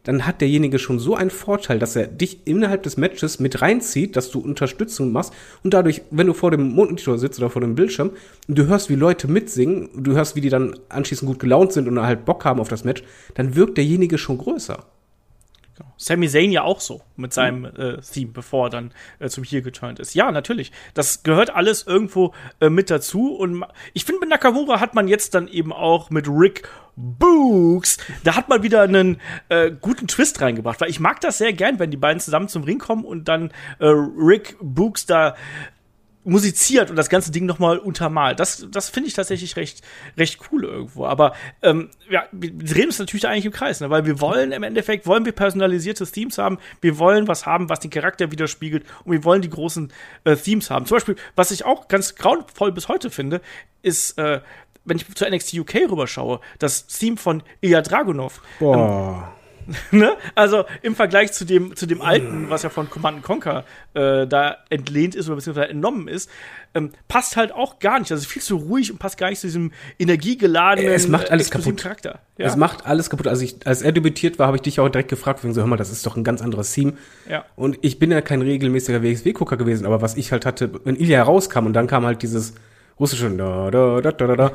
[0.04, 4.16] dann hat derjenige schon so einen Vorteil, dass er dich innerhalb des Matches mit reinzieht,
[4.16, 7.74] dass du Unterstützung machst und dadurch, wenn du vor dem Monitor sitzt oder vor dem
[7.74, 8.10] Bildschirm
[8.48, 11.88] und du hörst, wie Leute mitsingen, du hörst, wie die dann anschließend gut gelaunt sind
[11.88, 13.02] und halt Bock haben auf das Match,
[13.34, 14.84] dann wirkt derjenige schon größer.
[16.02, 17.80] Sami Zayn ja auch so mit seinem mhm.
[17.80, 20.14] äh, Theme, bevor er dann äh, zum Heel geturnt ist.
[20.14, 20.72] Ja, natürlich.
[20.94, 23.36] Das gehört alles irgendwo äh, mit dazu.
[23.36, 27.98] Und ich finde, mit Nakamura hat man jetzt dann eben auch mit Rick Books.
[28.24, 31.78] Da hat man wieder einen äh, guten Twist reingebracht, weil ich mag das sehr gern,
[31.78, 35.36] wenn die beiden zusammen zum Ring kommen und dann äh, Rick Books da
[36.24, 38.38] musiziert und das ganze Ding nochmal untermalt.
[38.38, 39.82] Das, das finde ich tatsächlich recht,
[40.16, 41.06] recht cool irgendwo.
[41.06, 43.90] Aber ähm, ja, wir drehen uns natürlich da eigentlich im Kreis, ne?
[43.90, 47.80] weil wir wollen im Endeffekt, wollen wir personalisierte Themes haben, wir wollen was haben, was
[47.80, 49.92] den Charakter widerspiegelt und wir wollen die großen
[50.24, 50.86] äh, Themes haben.
[50.86, 53.40] Zum Beispiel, was ich auch ganz grauenvoll bis heute finde,
[53.82, 54.40] ist äh,
[54.84, 58.42] wenn ich zu NXT UK rüberschaue, das Theme von Ilya Dragunov.
[58.58, 59.32] Boah.
[59.36, 59.41] Ähm,
[59.90, 60.16] ne?
[60.34, 64.58] Also im Vergleich zu dem, zu dem alten, was ja von Command Conquer äh, da
[64.70, 66.30] entlehnt ist oder beziehungsweise entnommen ist,
[66.74, 68.12] ähm, passt halt auch gar nicht.
[68.12, 71.78] Also viel zu ruhig und passt gar nicht zu diesem energiegeladenen es macht alles kaputt.
[71.78, 72.20] Charakter.
[72.38, 72.46] Ja?
[72.46, 73.26] Es macht alles kaputt.
[73.26, 75.68] Also ich, als er debütiert war, habe ich dich auch direkt gefragt, wegen so, hör
[75.68, 76.94] mal, das ist doch ein ganz anderes Theme.
[77.28, 77.44] Ja.
[77.56, 81.22] Und ich bin ja kein regelmäßiger WXW-Gucker gewesen, aber was ich halt hatte, wenn Ilya
[81.22, 82.54] rauskam und dann kam halt dieses
[82.98, 84.52] russische da, da, da, da, da,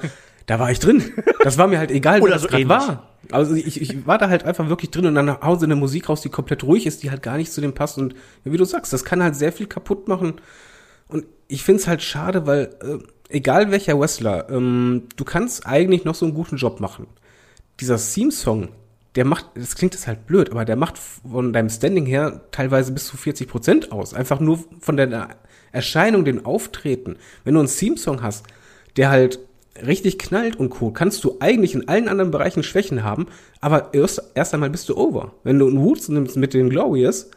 [0.47, 1.03] da war ich drin.
[1.43, 2.69] Das war mir halt egal, Oder so ähnlich.
[2.69, 3.09] war.
[3.31, 6.09] Also ich, ich war da halt einfach wirklich drin und dann hauen sie eine Musik
[6.09, 7.97] raus, die komplett ruhig ist, die halt gar nicht zu dem passt.
[7.97, 10.35] Und wie du sagst, das kann halt sehr viel kaputt machen.
[11.09, 12.97] Und ich find's halt schade, weil äh,
[13.29, 17.07] egal welcher Wrestler, ähm, du kannst eigentlich noch so einen guten Job machen.
[17.81, 18.69] Dieser Theme-Song,
[19.15, 22.93] der macht, das klingt jetzt halt blöd, aber der macht von deinem Standing her teilweise
[22.93, 24.13] bis zu 40 Prozent aus.
[24.13, 25.35] Einfach nur von der
[25.73, 27.17] Erscheinung, dem Auftreten.
[27.43, 28.45] Wenn du einen Theme-Song hast,
[28.95, 29.39] der halt
[29.85, 33.27] richtig knallt und Co., kannst du eigentlich in allen anderen Bereichen Schwächen haben,
[33.61, 35.33] aber erst, erst einmal bist du over.
[35.43, 37.29] Wenn du einen Woods nimmst mit den Glorious,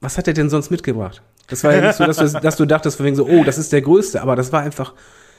[0.00, 1.22] was hat er denn sonst mitgebracht?
[1.48, 3.58] Das war ja nicht so, dass du, dass du dachtest, von wegen so, oh, das
[3.58, 4.94] ist der größte, aber das war einfach,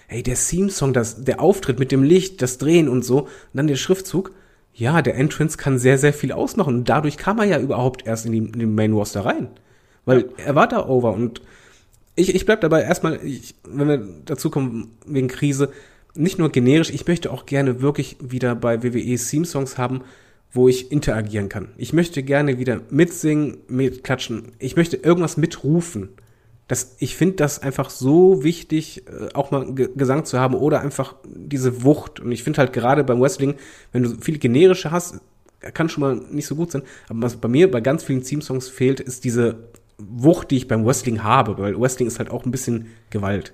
[0.08, 3.76] hey, der Theme-Song, der Auftritt mit dem Licht, das Drehen und so, und dann der
[3.76, 4.32] Schriftzug.
[4.74, 6.76] Ja, der Entrance kann sehr, sehr viel ausmachen.
[6.76, 9.50] Und dadurch kam er ja überhaupt erst in, die, den Main Roster rein.
[10.06, 11.14] Weil er war da over.
[11.14, 11.42] Und
[12.18, 15.72] ich, ich bleib dabei erstmal, ich, wenn wir dazu kommen, wegen Krise,
[16.16, 20.02] nicht nur generisch, ich möchte auch gerne wirklich wieder bei WWE Theme-Songs haben,
[20.52, 21.70] wo ich interagieren kann.
[21.78, 24.54] Ich möchte gerne wieder mitsingen, mitklatschen.
[24.58, 26.10] Ich möchte irgendwas mitrufen.
[26.68, 31.16] Das, ich finde das einfach so wichtig, äh, auch mal Gesang zu haben oder einfach
[31.24, 32.20] diese Wucht.
[32.20, 33.56] Und ich finde halt gerade beim Wrestling,
[33.92, 35.22] wenn du viel generische hast,
[35.74, 36.82] kann schon mal nicht so gut sein.
[37.10, 39.56] Aber was bei mir bei ganz vielen Theme-Songs fehlt, ist diese
[39.98, 41.58] Wucht, die ich beim Wrestling habe.
[41.58, 43.54] Weil Wrestling ist halt auch ein bisschen Gewalt.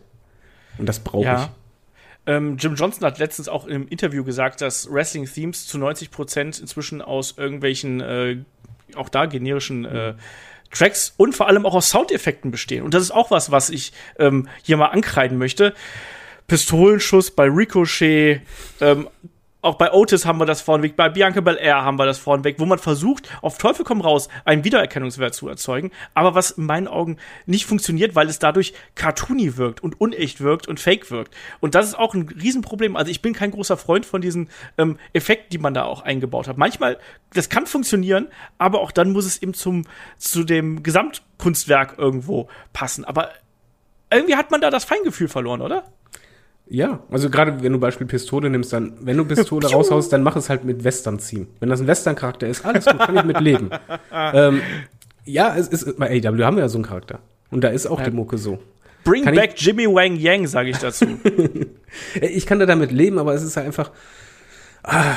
[0.77, 1.43] Und das brauche ja.
[1.43, 1.49] ich.
[2.25, 7.01] Ähm, Jim Johnson hat letztens auch im Interview gesagt, dass Wrestling-Themes zu 90 Prozent inzwischen
[7.01, 8.38] aus irgendwelchen, äh,
[8.95, 10.13] auch da generischen äh,
[10.71, 12.84] Tracks und vor allem auch aus Soundeffekten bestehen.
[12.84, 15.73] Und das ist auch was, was ich ähm, hier mal ankreiden möchte.
[16.47, 18.41] Pistolenschuss bei Ricochet,
[18.82, 19.10] ähm,
[19.63, 22.65] auch bei Otis haben wir das vorneweg, bei Bianca Belair haben wir das vorneweg, wo
[22.65, 27.17] man versucht, auf Teufel komm raus, einen Wiedererkennungswert zu erzeugen, aber was in meinen Augen
[27.45, 31.34] nicht funktioniert, weil es dadurch cartoony wirkt und unecht wirkt und fake wirkt.
[31.62, 32.95] Und das ist auch ein Riesenproblem.
[32.95, 36.47] Also ich bin kein großer Freund von diesen ähm, Effekten, die man da auch eingebaut
[36.47, 36.58] hat.
[36.58, 36.97] Manchmal,
[37.34, 39.86] das kann funktionieren, aber auch dann muss es eben zum,
[40.17, 43.06] zu dem Gesamtkunstwerk irgendwo passen.
[43.06, 43.30] Aber
[44.12, 45.86] irgendwie hat man da das Feingefühl verloren, oder?
[46.73, 50.36] Ja, also gerade wenn du Beispiel Pistole nimmst, dann, wenn du Pistole raushaust, dann mach
[50.36, 51.45] es halt mit Western-Theme.
[51.59, 53.69] Wenn das ein Western-Charakter ist, alles gut, kann ich mit leben.
[54.12, 54.59] ähm,
[55.23, 57.19] ja, es ist, bei AW haben wir ja so einen Charakter.
[57.51, 58.05] Und da ist auch ja.
[58.05, 58.57] die Mucke so.
[59.03, 61.05] Bring kann back ich, Jimmy Wang Yang, sage ich dazu.
[62.21, 63.91] ich kann da damit leben, aber es ist halt einfach,
[64.81, 65.13] ah,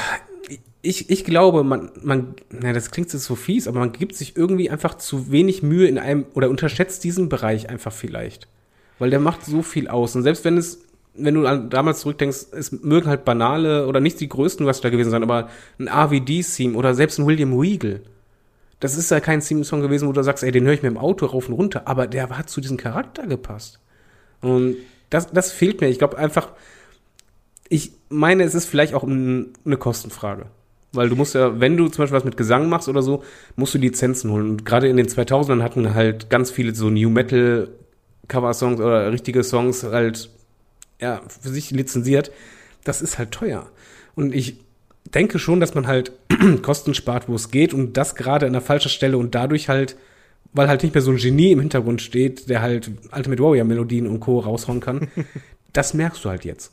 [0.83, 4.37] ich, ich glaube, man, man, na, das klingt jetzt so fies, aber man gibt sich
[4.37, 8.47] irgendwie einfach zu wenig Mühe in einem, oder unterschätzt diesen Bereich einfach vielleicht.
[8.99, 10.17] Weil der macht so viel aus.
[10.17, 10.86] Und selbst wenn es
[11.19, 15.11] wenn du an damals zurückdenkst, es mögen halt banale oder nicht die größten Wrestler gewesen
[15.11, 15.49] sein, aber
[15.79, 18.01] ein RVD-Theme oder selbst ein William Regal.
[18.81, 20.99] Das ist ja kein Theme-Song gewesen, wo du sagst, ey, den höre ich mir im
[20.99, 23.81] Auto rauf und runter, aber der hat zu diesem Charakter gepasst.
[24.43, 24.77] Und
[25.11, 25.89] das, das fehlt mir.
[25.89, 26.51] Ich glaube einfach,
[27.69, 30.47] ich meine, es ist vielleicht auch eine Kostenfrage.
[30.93, 33.23] Weil du musst ja, wenn du zum Beispiel was mit Gesang machst oder so,
[33.57, 34.51] musst du Lizenzen holen.
[34.51, 37.69] Und gerade in den 2000ern hatten halt ganz viele so New Metal
[38.29, 40.31] Cover-Songs oder richtige Songs halt
[41.01, 42.31] ja, für sich lizenziert,
[42.85, 43.71] das ist halt teuer.
[44.15, 44.57] Und ich
[45.15, 46.13] denke schon, dass man halt
[46.63, 49.97] Kosten spart, wo es geht und das gerade an der falschen Stelle und dadurch halt,
[50.53, 54.07] weil halt nicht mehr so ein Genie im Hintergrund steht, der halt Ultimate Warrior Melodien
[54.07, 54.41] und Co.
[54.41, 55.09] raushauen kann,
[55.73, 56.73] das merkst du halt jetzt.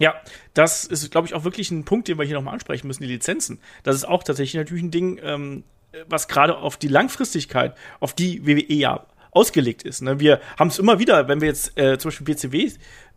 [0.00, 0.14] Ja,
[0.54, 3.08] das ist, glaube ich, auch wirklich ein Punkt, den wir hier nochmal ansprechen müssen, die
[3.08, 3.58] Lizenzen.
[3.82, 5.64] Das ist auch tatsächlich natürlich ein Ding, ähm,
[6.08, 10.02] was gerade auf die Langfristigkeit, auf die WWE ja ausgelegt ist.
[10.02, 10.20] Ne?
[10.20, 12.70] Wir haben es immer wieder, wenn wir jetzt äh, zum Beispiel BCW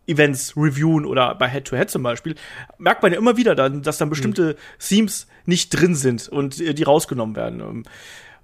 [0.06, 2.34] Events reviewen oder bei Head-to-Head -Head zum Beispiel,
[2.78, 4.56] merkt man ja immer wieder dann, dass dann bestimmte mhm.
[4.78, 7.60] Themes nicht drin sind und äh, die rausgenommen werden.
[7.60, 7.82] Ähm,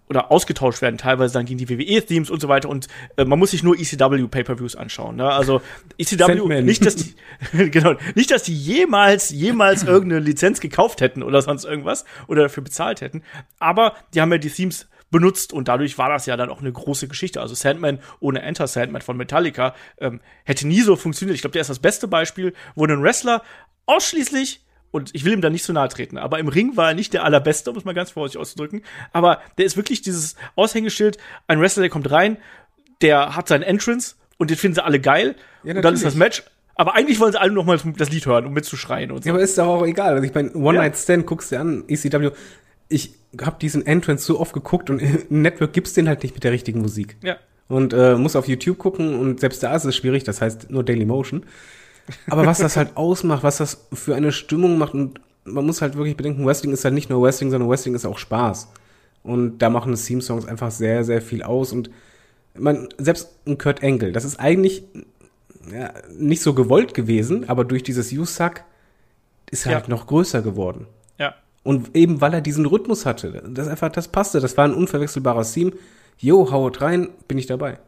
[0.08, 2.68] oder ausgetauscht werden, teilweise dann gegen die WWE-Themes und so weiter.
[2.68, 5.16] Und äh, man muss sich nur ECW Pay-per-Views anschauen.
[5.16, 5.30] Ne?
[5.30, 5.60] Also
[5.98, 7.14] ECW, nicht, dass die,
[7.70, 12.62] genau, nicht, dass die jemals, jemals irgendeine Lizenz gekauft hätten oder sonst irgendwas oder dafür
[12.62, 13.22] bezahlt hätten.
[13.58, 16.72] Aber die haben ja die Themes benutzt und dadurch war das ja dann auch eine
[16.72, 17.40] große Geschichte.
[17.40, 21.34] Also Sandman ohne Enter Sandman von Metallica ähm, hätte nie so funktioniert.
[21.34, 23.42] Ich glaube, der ist das beste Beispiel, wo ein Wrestler
[23.86, 26.94] ausschließlich und ich will ihm da nicht zu nahe treten, aber im Ring war er
[26.94, 28.82] nicht der allerbeste, um es mal ganz vorsichtig auszudrücken.
[29.12, 32.38] Aber der ist wirklich dieses Aushängeschild, ein Wrestler, der kommt rein,
[33.02, 35.36] der hat seinen Entrance und den finden sie alle geil.
[35.62, 36.42] Ja, und dann ist das Match.
[36.74, 39.28] Aber eigentlich wollen sie alle noch mal das Lied hören, um mitzuschreien und so.
[39.28, 40.14] Ja, aber ist doch auch egal.
[40.14, 42.30] Also ich meine, One Night Stand guckst du an, ECW
[42.88, 46.44] ich habe diesen Entrance so oft geguckt und im Network gibt's den halt nicht mit
[46.44, 47.16] der richtigen Musik.
[47.22, 47.36] Ja.
[47.68, 50.84] Und äh, muss auf YouTube gucken und selbst da ist es schwierig, das heißt nur
[50.84, 51.44] Daily Motion.
[52.28, 55.96] Aber was das halt ausmacht, was das für eine Stimmung macht und man muss halt
[55.96, 58.68] wirklich bedenken, Wrestling ist halt nicht nur Wrestling, sondern Wrestling ist auch Spaß.
[59.22, 61.90] Und da machen Theme-Songs einfach sehr, sehr viel aus und
[62.54, 64.84] man, selbst ein Kurt Angle, das ist eigentlich
[65.70, 68.62] ja, nicht so gewollt gewesen, aber durch dieses You-Suck
[69.50, 69.78] ist er ja.
[69.78, 70.86] halt noch größer geworden.
[71.68, 75.44] Und eben weil er diesen Rhythmus hatte, das einfach, das passte, das war ein unverwechselbarer
[75.44, 75.72] Theme.
[76.16, 77.78] Jo, haut rein, bin ich dabei.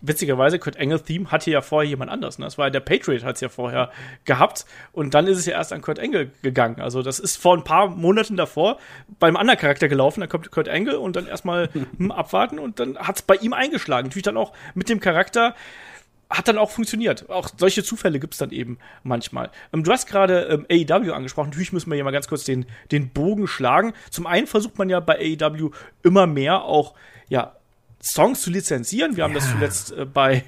[0.00, 2.38] Witzigerweise, Kurt Engel Theme hatte ja vorher jemand anders.
[2.38, 2.44] Ne?
[2.44, 3.90] Das war der Patriot, hat es ja vorher
[4.26, 4.64] gehabt.
[4.92, 6.80] Und dann ist es ja erst an Kurt Engel gegangen.
[6.80, 8.78] Also, das ist vor ein paar Monaten davor
[9.18, 10.20] beim anderen Charakter gelaufen.
[10.20, 13.54] Da kommt Kurt Engel und dann erstmal hm, abwarten und dann hat es bei ihm
[13.54, 14.06] eingeschlagen.
[14.06, 15.56] Natürlich dann auch mit dem Charakter,
[16.28, 17.30] hat dann auch funktioniert.
[17.30, 19.50] Auch solche Zufälle gibt's dann eben manchmal.
[19.72, 21.50] Ähm, du hast gerade ähm, AEW angesprochen.
[21.50, 23.92] Natürlich müssen wir hier mal ganz kurz den, den Bogen schlagen.
[24.10, 25.70] Zum einen versucht man ja bei AEW
[26.02, 26.94] immer mehr auch,
[27.28, 27.54] ja,
[28.02, 29.16] Songs zu lizenzieren.
[29.16, 30.44] Wir haben das zuletzt äh, bei,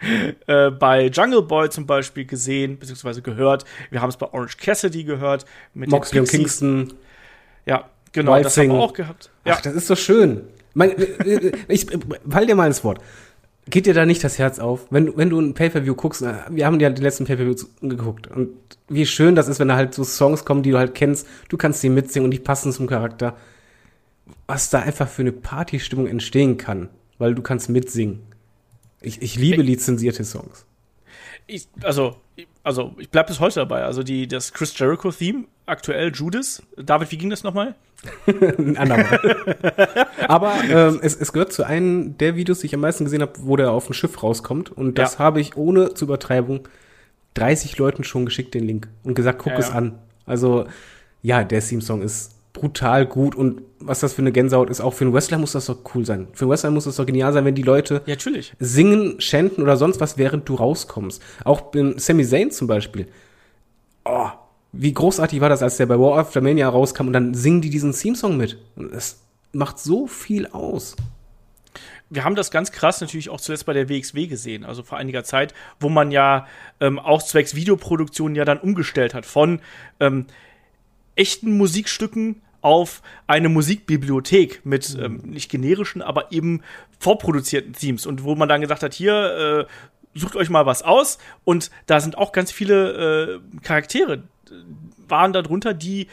[0.46, 3.64] äh, bei Jungle Boy zum Beispiel gesehen, beziehungsweise gehört.
[3.90, 5.44] Wir haben es bei Orange Cassidy gehört.
[5.74, 6.28] Mit Moxley und.
[6.28, 6.94] Kingston.
[7.66, 9.30] Ja, genau, Wild das haben wir auch gehabt.
[9.44, 10.44] Ja, Ach, das ist so schön.
[10.74, 11.86] Mein, äh, äh, ich
[12.28, 13.02] fall dir mal ins Wort.
[13.68, 14.86] Geht dir da nicht das Herz auf?
[14.90, 18.26] Wenn, du- wenn du ein Pay-Per-View guckst, äh, wir haben ja die letzten Pay-Per-Views geguckt
[18.26, 18.48] und
[18.88, 21.56] wie schön das ist, wenn da halt so Songs kommen, die du halt kennst, du
[21.56, 23.36] kannst die mitsingen und die passen zum Charakter.
[24.48, 28.20] Was da einfach für eine Partystimmung entstehen kann, weil du kannst mitsingen.
[29.00, 30.66] Ich, ich liebe lizenzierte Songs.
[31.46, 32.16] ich, also,
[32.62, 33.84] also ich bleib bis heute dabei.
[33.84, 36.62] Also die, das Chris Jericho-Theme, aktuell Judas.
[36.76, 37.74] David, wie ging das nochmal?
[38.26, 39.20] Ein andermal.
[40.28, 43.32] Aber ähm, es, es gehört zu einem der Videos, die ich am meisten gesehen habe,
[43.42, 44.70] wo der auf ein Schiff rauskommt.
[44.70, 45.18] Und das Ja.
[45.20, 46.68] habe ich ohne zu Übertreibung
[47.34, 48.88] 30 Leuten schon geschickt, den Link.
[49.04, 49.74] Und gesagt, guck Ja, es ja.
[49.74, 49.98] an.
[50.26, 50.66] Also,
[51.22, 53.34] ja, der Theme-Song ist brutal gut.
[53.34, 56.04] Und was das für eine Gänsehaut ist, auch für einen Wrestler muss das doch cool
[56.04, 56.28] sein.
[56.32, 58.54] Für einen Wrestler muss das doch genial sein, wenn die Leute Ja, natürlich.
[58.58, 61.22] singen, chanten oder sonst was, während du rauskommst.
[61.44, 63.08] Auch bei Sami Zayn zum Beispiel.
[64.04, 64.28] Oh,
[64.72, 67.60] wie großartig war das, als der bei War of the Mania rauskam und dann singen
[67.60, 68.58] die diesen Theme-Song mit.
[68.76, 69.20] Das
[69.52, 70.96] macht so viel aus.
[72.08, 75.24] wir haben das ganz krass natürlich auch zuletzt bei der WXW gesehen, also vor einiger
[75.24, 76.46] Zeit, wo man ja
[76.80, 79.60] ähm, auch zwecks Videoproduktion ja dann umgestellt hat von
[80.00, 80.26] ähm,
[81.16, 86.62] echten Musikstücken auf eine Musikbibliothek mit ähm, nicht generischen, aber eben
[86.98, 88.06] vorproduzierten Themes.
[88.06, 91.18] Und wo man dann gesagt hat, hier äh, sucht euch mal was aus.
[91.44, 94.52] Und da sind auch ganz viele äh, Charaktere äh,
[95.08, 96.06] waren da drunter, die,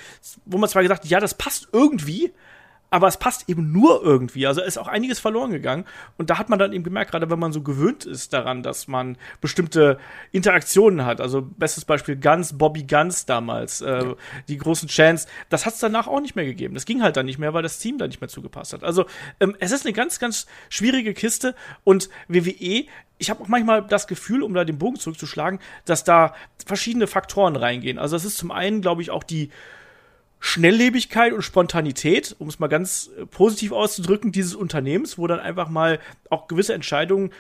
[0.46, 2.34] wo man zwar gesagt hat, ja, das passt irgendwie,
[2.90, 4.48] aber es passt eben nur irgendwie.
[4.48, 5.86] Also ist auch einiges verloren gegangen.
[6.18, 8.88] Und da hat man dann eben gemerkt, gerade wenn man so gewöhnt ist daran, dass
[8.88, 10.00] man bestimmte
[10.32, 11.22] Interaktionen hat.
[11.22, 14.14] Also bestes Beispiel Guns, Bobby Guns damals, äh,
[14.48, 15.28] die großen Chants.
[15.50, 16.74] Das hat es danach auch nicht mehr gegeben.
[16.74, 18.84] Das ging halt dann nicht mehr, weil das Team da nicht mehr zugepasst hat.
[18.84, 19.06] Also
[19.40, 21.56] ähm, es ist eine ganz, ganz schwierige Kiste.
[21.84, 22.86] Und WWE
[23.22, 26.34] ich habe auch manchmal das Gefühl, um da den Bogen zurückzuschlagen, dass da
[26.66, 28.00] verschiedene Faktoren reingehen.
[28.00, 29.50] Also es ist zum einen, glaube ich, auch die
[30.40, 35.70] Schnelllebigkeit und Spontanität, um es mal ganz äh, positiv auszudrücken, dieses Unternehmens, wo dann einfach
[35.70, 36.00] mal
[36.30, 37.32] auch gewisse Entscheidungen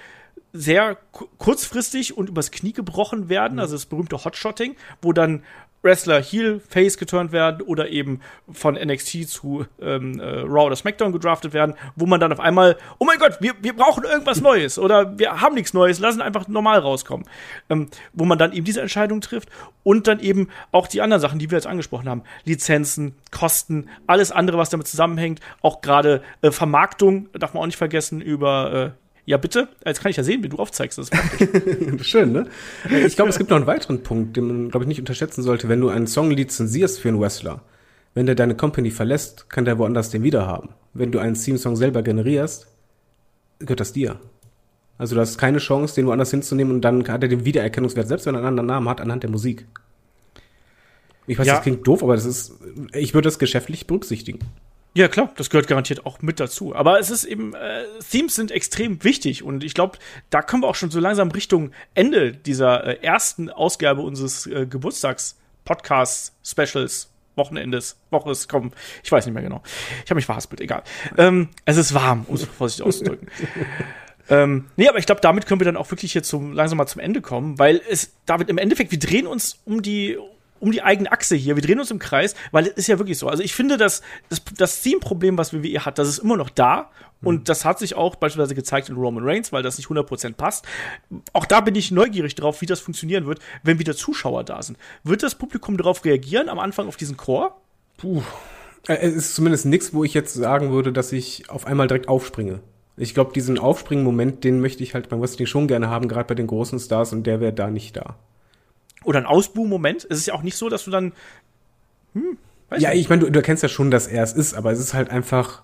[0.51, 5.43] sehr ku- kurzfristig und übers Knie gebrochen werden, also das berühmte Hotshotting, wo dann
[5.81, 11.11] Wrestler Heel, Face geturnt werden oder eben von NXT zu ähm, äh, Raw oder SmackDown
[11.11, 14.77] gedraftet werden, wo man dann auf einmal, oh mein Gott, wir, wir brauchen irgendwas Neues
[14.77, 17.25] oder wir haben nichts Neues, lassen einfach normal rauskommen.
[17.69, 19.49] Ähm, wo man dann eben diese Entscheidung trifft
[19.83, 24.31] und dann eben auch die anderen Sachen, die wir jetzt angesprochen haben, Lizenzen, Kosten, alles
[24.31, 29.08] andere, was damit zusammenhängt, auch gerade äh, Vermarktung, darf man auch nicht vergessen, über äh,
[29.29, 29.67] ja, bitte.
[29.85, 30.97] Jetzt kann ich ja sehen, wie du aufzeigst.
[30.97, 32.05] Das ist.
[32.05, 32.47] Schön, ne?
[32.89, 35.43] Äh, Ich glaube, es gibt noch einen weiteren Punkt, den man, glaube ich, nicht unterschätzen
[35.43, 35.69] sollte.
[35.69, 37.61] Wenn du einen Song lizenzierst für einen Wrestler,
[38.15, 40.69] wenn der deine Company verlässt, kann der woanders den wieder haben.
[40.95, 42.65] Wenn du einen Theme-Song selber generierst,
[43.59, 44.19] gehört das dir.
[44.97, 48.25] Also du hast keine Chance, den woanders hinzunehmen und dann hat er den Wiedererkennungswert, selbst
[48.25, 49.65] wenn er einen anderen Namen hat, anhand der Musik.
[51.27, 51.53] Ich weiß, Ja.
[51.53, 52.53] das klingt doof, aber das ist,
[52.93, 54.39] ich würde das geschäftlich berücksichtigen.
[54.95, 56.75] Ja, klar, das gehört garantiert auch mit dazu.
[56.75, 59.97] Aber es ist eben, äh, Themes sind extrem wichtig und ich glaube,
[60.29, 64.65] da kommen wir auch schon so langsam Richtung Ende dieser äh, ersten Ausgabe unseres äh,
[64.65, 67.11] Geburtstags-Podcasts-Specials.
[67.35, 68.71] Wochenendes, Woches, komm,
[69.01, 69.63] ich weiß nicht mehr genau.
[70.03, 70.83] Ich habe mich verhaspelt, egal.
[71.17, 73.29] Ähm, es ist warm, um es vorsichtig auszudrücken.
[74.29, 76.85] ähm, nee, aber ich glaube, damit können wir dann auch wirklich hier zum, langsam mal
[76.85, 80.17] zum Ende kommen, weil es, David, im Endeffekt, wir drehen uns um die,
[80.59, 81.55] um die eigene Achse hier.
[81.55, 83.27] Wir drehen uns im Kreis, weil es ist ja wirklich so.
[83.27, 86.89] Also ich finde, dass das, das Theme-Problem, was WWE hat, das ist immer noch da.
[87.21, 90.65] Und das hat sich auch beispielsweise gezeigt in Roman Reigns, weil das nicht 100% passt.
[91.33, 94.77] Auch da bin ich neugierig drauf, wie das funktionieren wird, wenn wieder Zuschauer da sind.
[95.03, 97.59] Wird das Publikum darauf reagieren am Anfang auf diesen Chor?
[97.97, 98.21] Puh.
[98.87, 102.07] Äh, Es ist zumindest nichts, wo ich jetzt sagen würde, dass ich auf einmal direkt
[102.07, 102.61] aufspringe.
[102.95, 106.35] Ich glaube, diesen Aufspringen-Moment, den möchte ich halt beim Wrestling schon gerne haben, gerade bei
[106.35, 108.15] den großen Stars, und der wäre da nicht da.
[109.03, 110.05] Oder ein Ausbuh-Moment?
[110.09, 111.13] Es ist ja auch nicht so, dass du dann.
[112.13, 112.37] Hm,
[112.77, 112.99] Ja, nicht.
[113.01, 115.09] ich meine, du, du erkennst ja schon, dass er es ist, aber es ist halt
[115.09, 115.63] einfach.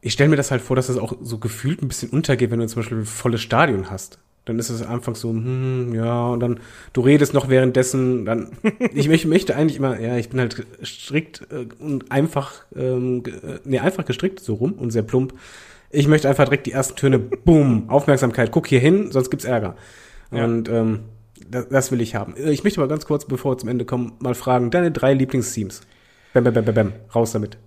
[0.00, 2.60] Ich stelle mir das halt vor, dass es auch so gefühlt ein bisschen untergeht, wenn
[2.60, 4.18] du zum Beispiel ein volles Stadion hast.
[4.44, 6.60] Dann ist es einfach so, hm, ja, und dann
[6.92, 8.52] du redest noch währenddessen, dann
[8.94, 13.58] ich möchte, möchte eigentlich immer, ja, ich bin halt strikt äh, und einfach, ähm, äh,
[13.64, 15.34] nee, einfach gestrickt, so rum und sehr plump.
[15.90, 19.76] Ich möchte einfach direkt die ersten Töne, boom, Aufmerksamkeit, guck hier hin, sonst gibt's Ärger.
[20.30, 20.44] Ja.
[20.44, 21.00] Und ähm,
[21.48, 22.36] das, das will ich haben.
[22.36, 25.14] Äh, Ich möchte mal ganz kurz, bevor wir zum Ende kommen, mal fragen, deine drei
[25.14, 25.80] Lieblingsteams.
[26.34, 27.58] Bam, bam, bam, bam, bam, raus damit.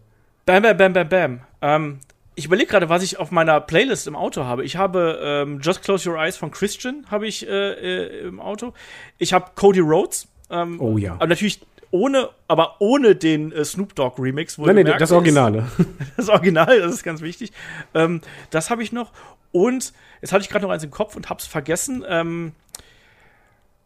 [0.45, 1.39] Bam, bam, bam, bam, bam.
[1.62, 1.99] Ähm,
[2.36, 4.63] ich überlege gerade, was ich auf meiner Playlist im Auto habe.
[4.63, 7.51] Ich habe ähm, Just Close Your Eyes von Christian habe ich äh,
[8.05, 8.73] äh, im Auto.
[9.17, 10.27] Ich habe Cody Rhodes.
[10.49, 11.13] Ähm, Oh ja.
[11.15, 14.57] Aber natürlich ohne, aber ohne den äh, Snoop Dogg Remix.
[14.57, 15.01] Nein, nee, wohlgemerkt.
[15.01, 15.67] das Originale.
[16.17, 17.51] Das Original, das ist ganz wichtig.
[17.93, 19.12] Ähm, das habe ich noch.
[19.51, 22.05] Und jetzt hatte ich gerade noch eins im Kopf und hab's vergessen.
[22.07, 22.81] Ähm, äh,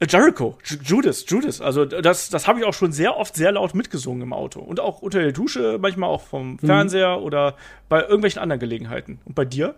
[0.08, 1.62] Jericho, Ju- Judas, Judas.
[1.62, 4.60] Also das, das habe ich auch schon sehr oft sehr laut mitgesungen im Auto.
[4.60, 7.56] Und auch unter der Dusche, manchmal auch vom Fernseher oder
[7.88, 9.20] bei irgendwelchen anderen Gelegenheiten.
[9.26, 9.76] Und bei dir?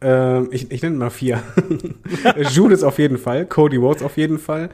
[0.00, 1.42] Ähm, ich, ich nenne mal vier.
[2.52, 4.68] Judas auf jeden Fall, Cody Rhodes auf jeden Fall,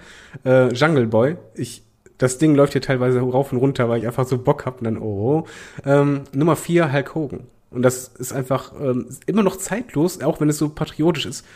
[0.44, 1.36] äh, Jungle Boy.
[1.54, 1.82] Ich,
[2.18, 4.84] das Ding läuft hier teilweise rauf und runter, weil ich einfach so Bock hab und
[4.84, 5.46] dann, oh.
[5.86, 7.40] Ähm, Nummer vier, Hulk Hogan.
[7.70, 11.46] Und das ist einfach ähm, immer noch zeitlos, auch wenn es so patriotisch ist.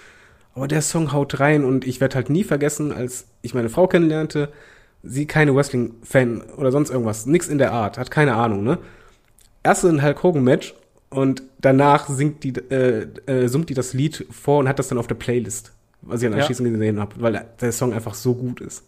[0.58, 3.86] Aber der Song haut rein und ich werde halt nie vergessen, als ich meine Frau
[3.86, 4.48] kennenlernte,
[5.04, 8.78] sie keine Wrestling-Fan oder sonst irgendwas, nix in der Art, hat keine Ahnung, ne?
[9.62, 10.74] Erst ein Hulk Hogan-Match
[11.10, 14.98] und danach singt die, äh, äh, summt die das Lied vor und hat das dann
[14.98, 15.70] auf der Playlist,
[16.02, 16.42] was ich dann Ja.
[16.42, 18.82] anschließend gesehen habe, weil der Song einfach so gut ist.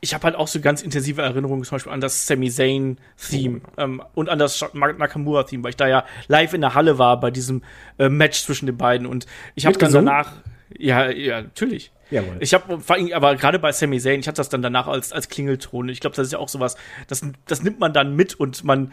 [0.00, 4.00] Ich habe halt auch so ganz intensive Erinnerungen zum Beispiel an das Sami Zayn-Theme ähm,
[4.14, 7.30] und an das Ma- Nakamura-Theme, weil ich da ja live in der Halle war bei
[7.30, 7.60] diesem
[7.98, 9.06] äh, Match zwischen den beiden.
[9.06, 10.32] Und ich habe dann danach.
[10.78, 11.92] Ja, ja, natürlich.
[12.10, 12.38] Jawohl.
[12.40, 15.12] Ich habe vor allem, aber gerade bei Sami Zayn, ich hatte das dann danach als,
[15.12, 15.88] als Klingelton.
[15.88, 18.92] Ich glaube, das ist ja auch sowas, das, das nimmt man dann mit und man,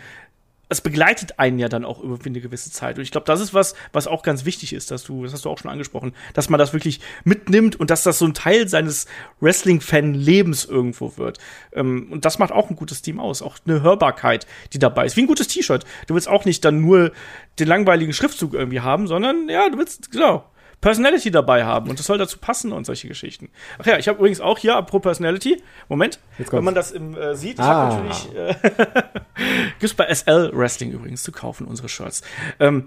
[0.69, 2.97] es begleitet einen ja dann auch über eine gewisse Zeit.
[2.97, 5.45] Und ich glaube, das ist was, was auch ganz wichtig ist, dass du, das hast
[5.45, 8.67] du auch schon angesprochen, dass man das wirklich mitnimmt und dass das so ein Teil
[8.67, 9.07] seines
[9.39, 11.39] Wrestling-Fan-Lebens irgendwo wird.
[11.71, 13.41] Ähm, und das macht auch ein gutes Team aus.
[13.41, 15.15] Auch eine Hörbarkeit, die dabei ist.
[15.15, 15.85] Wie ein gutes T-Shirt.
[16.07, 17.13] Du willst auch nicht dann nur
[17.59, 20.43] den langweiligen Schriftzug irgendwie haben, sondern ja, du willst, genau.
[20.81, 23.49] Personality dabei haben und das soll dazu passen und solche Geschichten.
[23.79, 27.35] Ach ja, ich habe übrigens auch hier, apropos Personality, Moment, wenn man das im, äh,
[27.35, 27.91] sieht, ich Ah.
[27.91, 28.55] habe natürlich, äh,
[29.79, 32.21] gibt's bei SL Wrestling übrigens zu kaufen, unsere Shirts.
[32.59, 32.85] Ähm,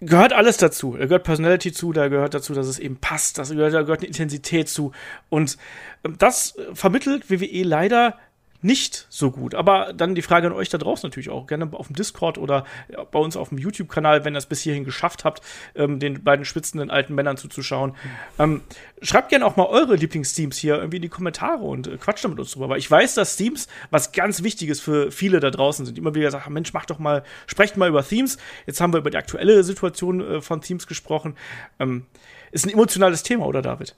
[0.00, 0.96] gehört alles dazu.
[0.98, 4.00] Da gehört Personality zu, da gehört dazu, dass es eben passt, das gehört, da gehört
[4.00, 4.92] eine Intensität zu.
[5.28, 5.58] Und
[6.04, 8.18] ähm, das äh, vermittelt WWE leider
[8.62, 9.54] nicht so gut.
[9.54, 11.46] Aber dann die Frage an euch da draußen natürlich auch.
[11.46, 12.64] Gerne auf dem Discord oder
[13.10, 15.42] bei uns auf dem YouTube-Kanal, wenn ihr es bis hierhin geschafft habt,
[15.74, 17.94] ähm, den beiden schwitzenden alten Männern zuzuschauen.
[18.38, 18.62] Ähm,
[19.02, 22.28] schreibt gerne auch mal eure Lieblingsteams hier irgendwie in die Kommentare und äh, quatscht da
[22.28, 22.68] mit uns drüber.
[22.68, 25.98] Weil ich weiß, dass Themes was ganz Wichtiges für viele da draußen sind.
[25.98, 28.38] Immer wieder sagen, Mensch, mach doch mal, sprecht mal über Themes.
[28.66, 31.36] Jetzt haben wir über die aktuelle Situation äh, von Themes gesprochen.
[31.78, 32.06] Ähm,
[32.52, 33.96] ist ein emotionales Thema, oder David?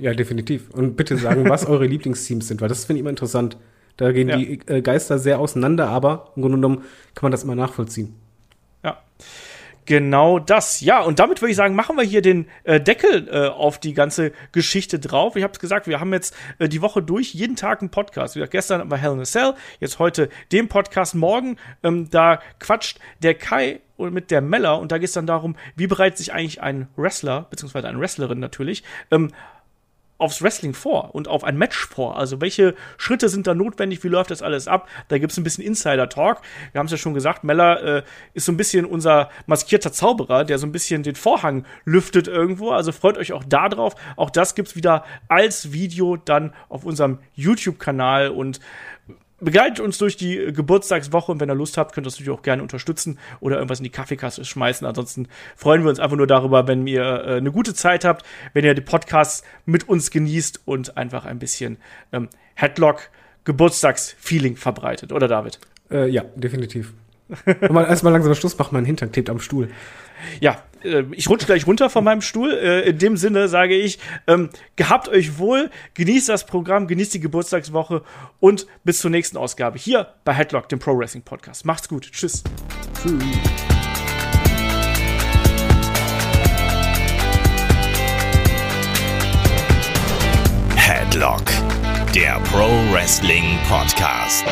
[0.00, 0.70] Ja, definitiv.
[0.70, 3.56] Und bitte sagen, was eure Lieblingsteams sind, weil das finde ich immer interessant.
[3.96, 4.36] Da gehen Ja.
[4.36, 6.78] die äh, Geister sehr auseinander, aber im Grunde genommen
[7.14, 8.14] kann man das immer nachvollziehen.
[8.82, 8.98] Ja.
[9.86, 10.80] Genau das.
[10.80, 13.92] Ja, und damit würde ich sagen, machen wir hier den äh, Deckel äh, auf die
[13.92, 15.36] ganze Geschichte drauf.
[15.36, 18.34] Ich habe es gesagt, wir haben jetzt äh, die Woche durch jeden Tag einen Podcast.
[18.34, 21.14] Wie gesagt, gestern war Hell in a Cell, jetzt heute den Podcast.
[21.14, 25.26] Morgen, ähm, da quatscht der Kai und mit der Mella und da geht es dann
[25.26, 29.30] darum, wie bereitet sich eigentlich ein Wrestler, beziehungsweise eine Wrestlerin natürlich, ähm,
[30.18, 32.16] aufs Wrestling vor und auf ein Match vor.
[32.16, 34.88] Also welche Schritte sind da notwendig, wie läuft das alles ab?
[35.08, 36.40] Da gibt's ein bisschen Insider-Talk.
[36.72, 40.44] Wir haben es ja schon gesagt, Mella äh, ist so ein bisschen unser maskierter Zauberer,
[40.44, 42.70] der so ein bisschen den Vorhang lüftet irgendwo.
[42.70, 43.94] Also freut euch auch da drauf.
[44.16, 48.60] Auch das gibt's wieder als Video dann auf unserem YouTube-Kanal und
[49.40, 52.42] begleitet uns durch die Geburtstagswoche und wenn ihr Lust habt, könnt ihr das natürlich auch
[52.42, 54.86] gerne unterstützen oder irgendwas in die Kaffeekasse schmeißen.
[54.86, 58.64] Ansonsten freuen wir uns einfach nur darüber, wenn ihr äh, eine gute Zeit habt, wenn
[58.64, 61.78] ihr die Podcasts mit uns genießt und einfach ein bisschen
[62.12, 63.10] ähm, Headlock
[63.44, 65.60] Geburtstagsfeeling verbreitet, oder David?
[65.90, 66.94] Äh, ja, definitiv.
[67.44, 69.70] Wenn man erstmal langsam Schluss macht, mein Hintern klebt am Stuhl.
[70.40, 72.52] Ja, äh, ich rutsche gleich runter von meinem Stuhl.
[72.52, 77.20] Äh, in dem Sinne sage ich, ähm, gehabt euch wohl, genießt das Programm, genießt die
[77.20, 78.02] Geburtstagswoche
[78.40, 81.64] und bis zur nächsten Ausgabe hier bei Headlock, dem Pro Wrestling Podcast.
[81.64, 82.10] Macht's gut.
[82.12, 82.42] Tschüss.
[90.76, 91.44] Headlock,
[92.14, 94.44] der Pro Wrestling Podcast.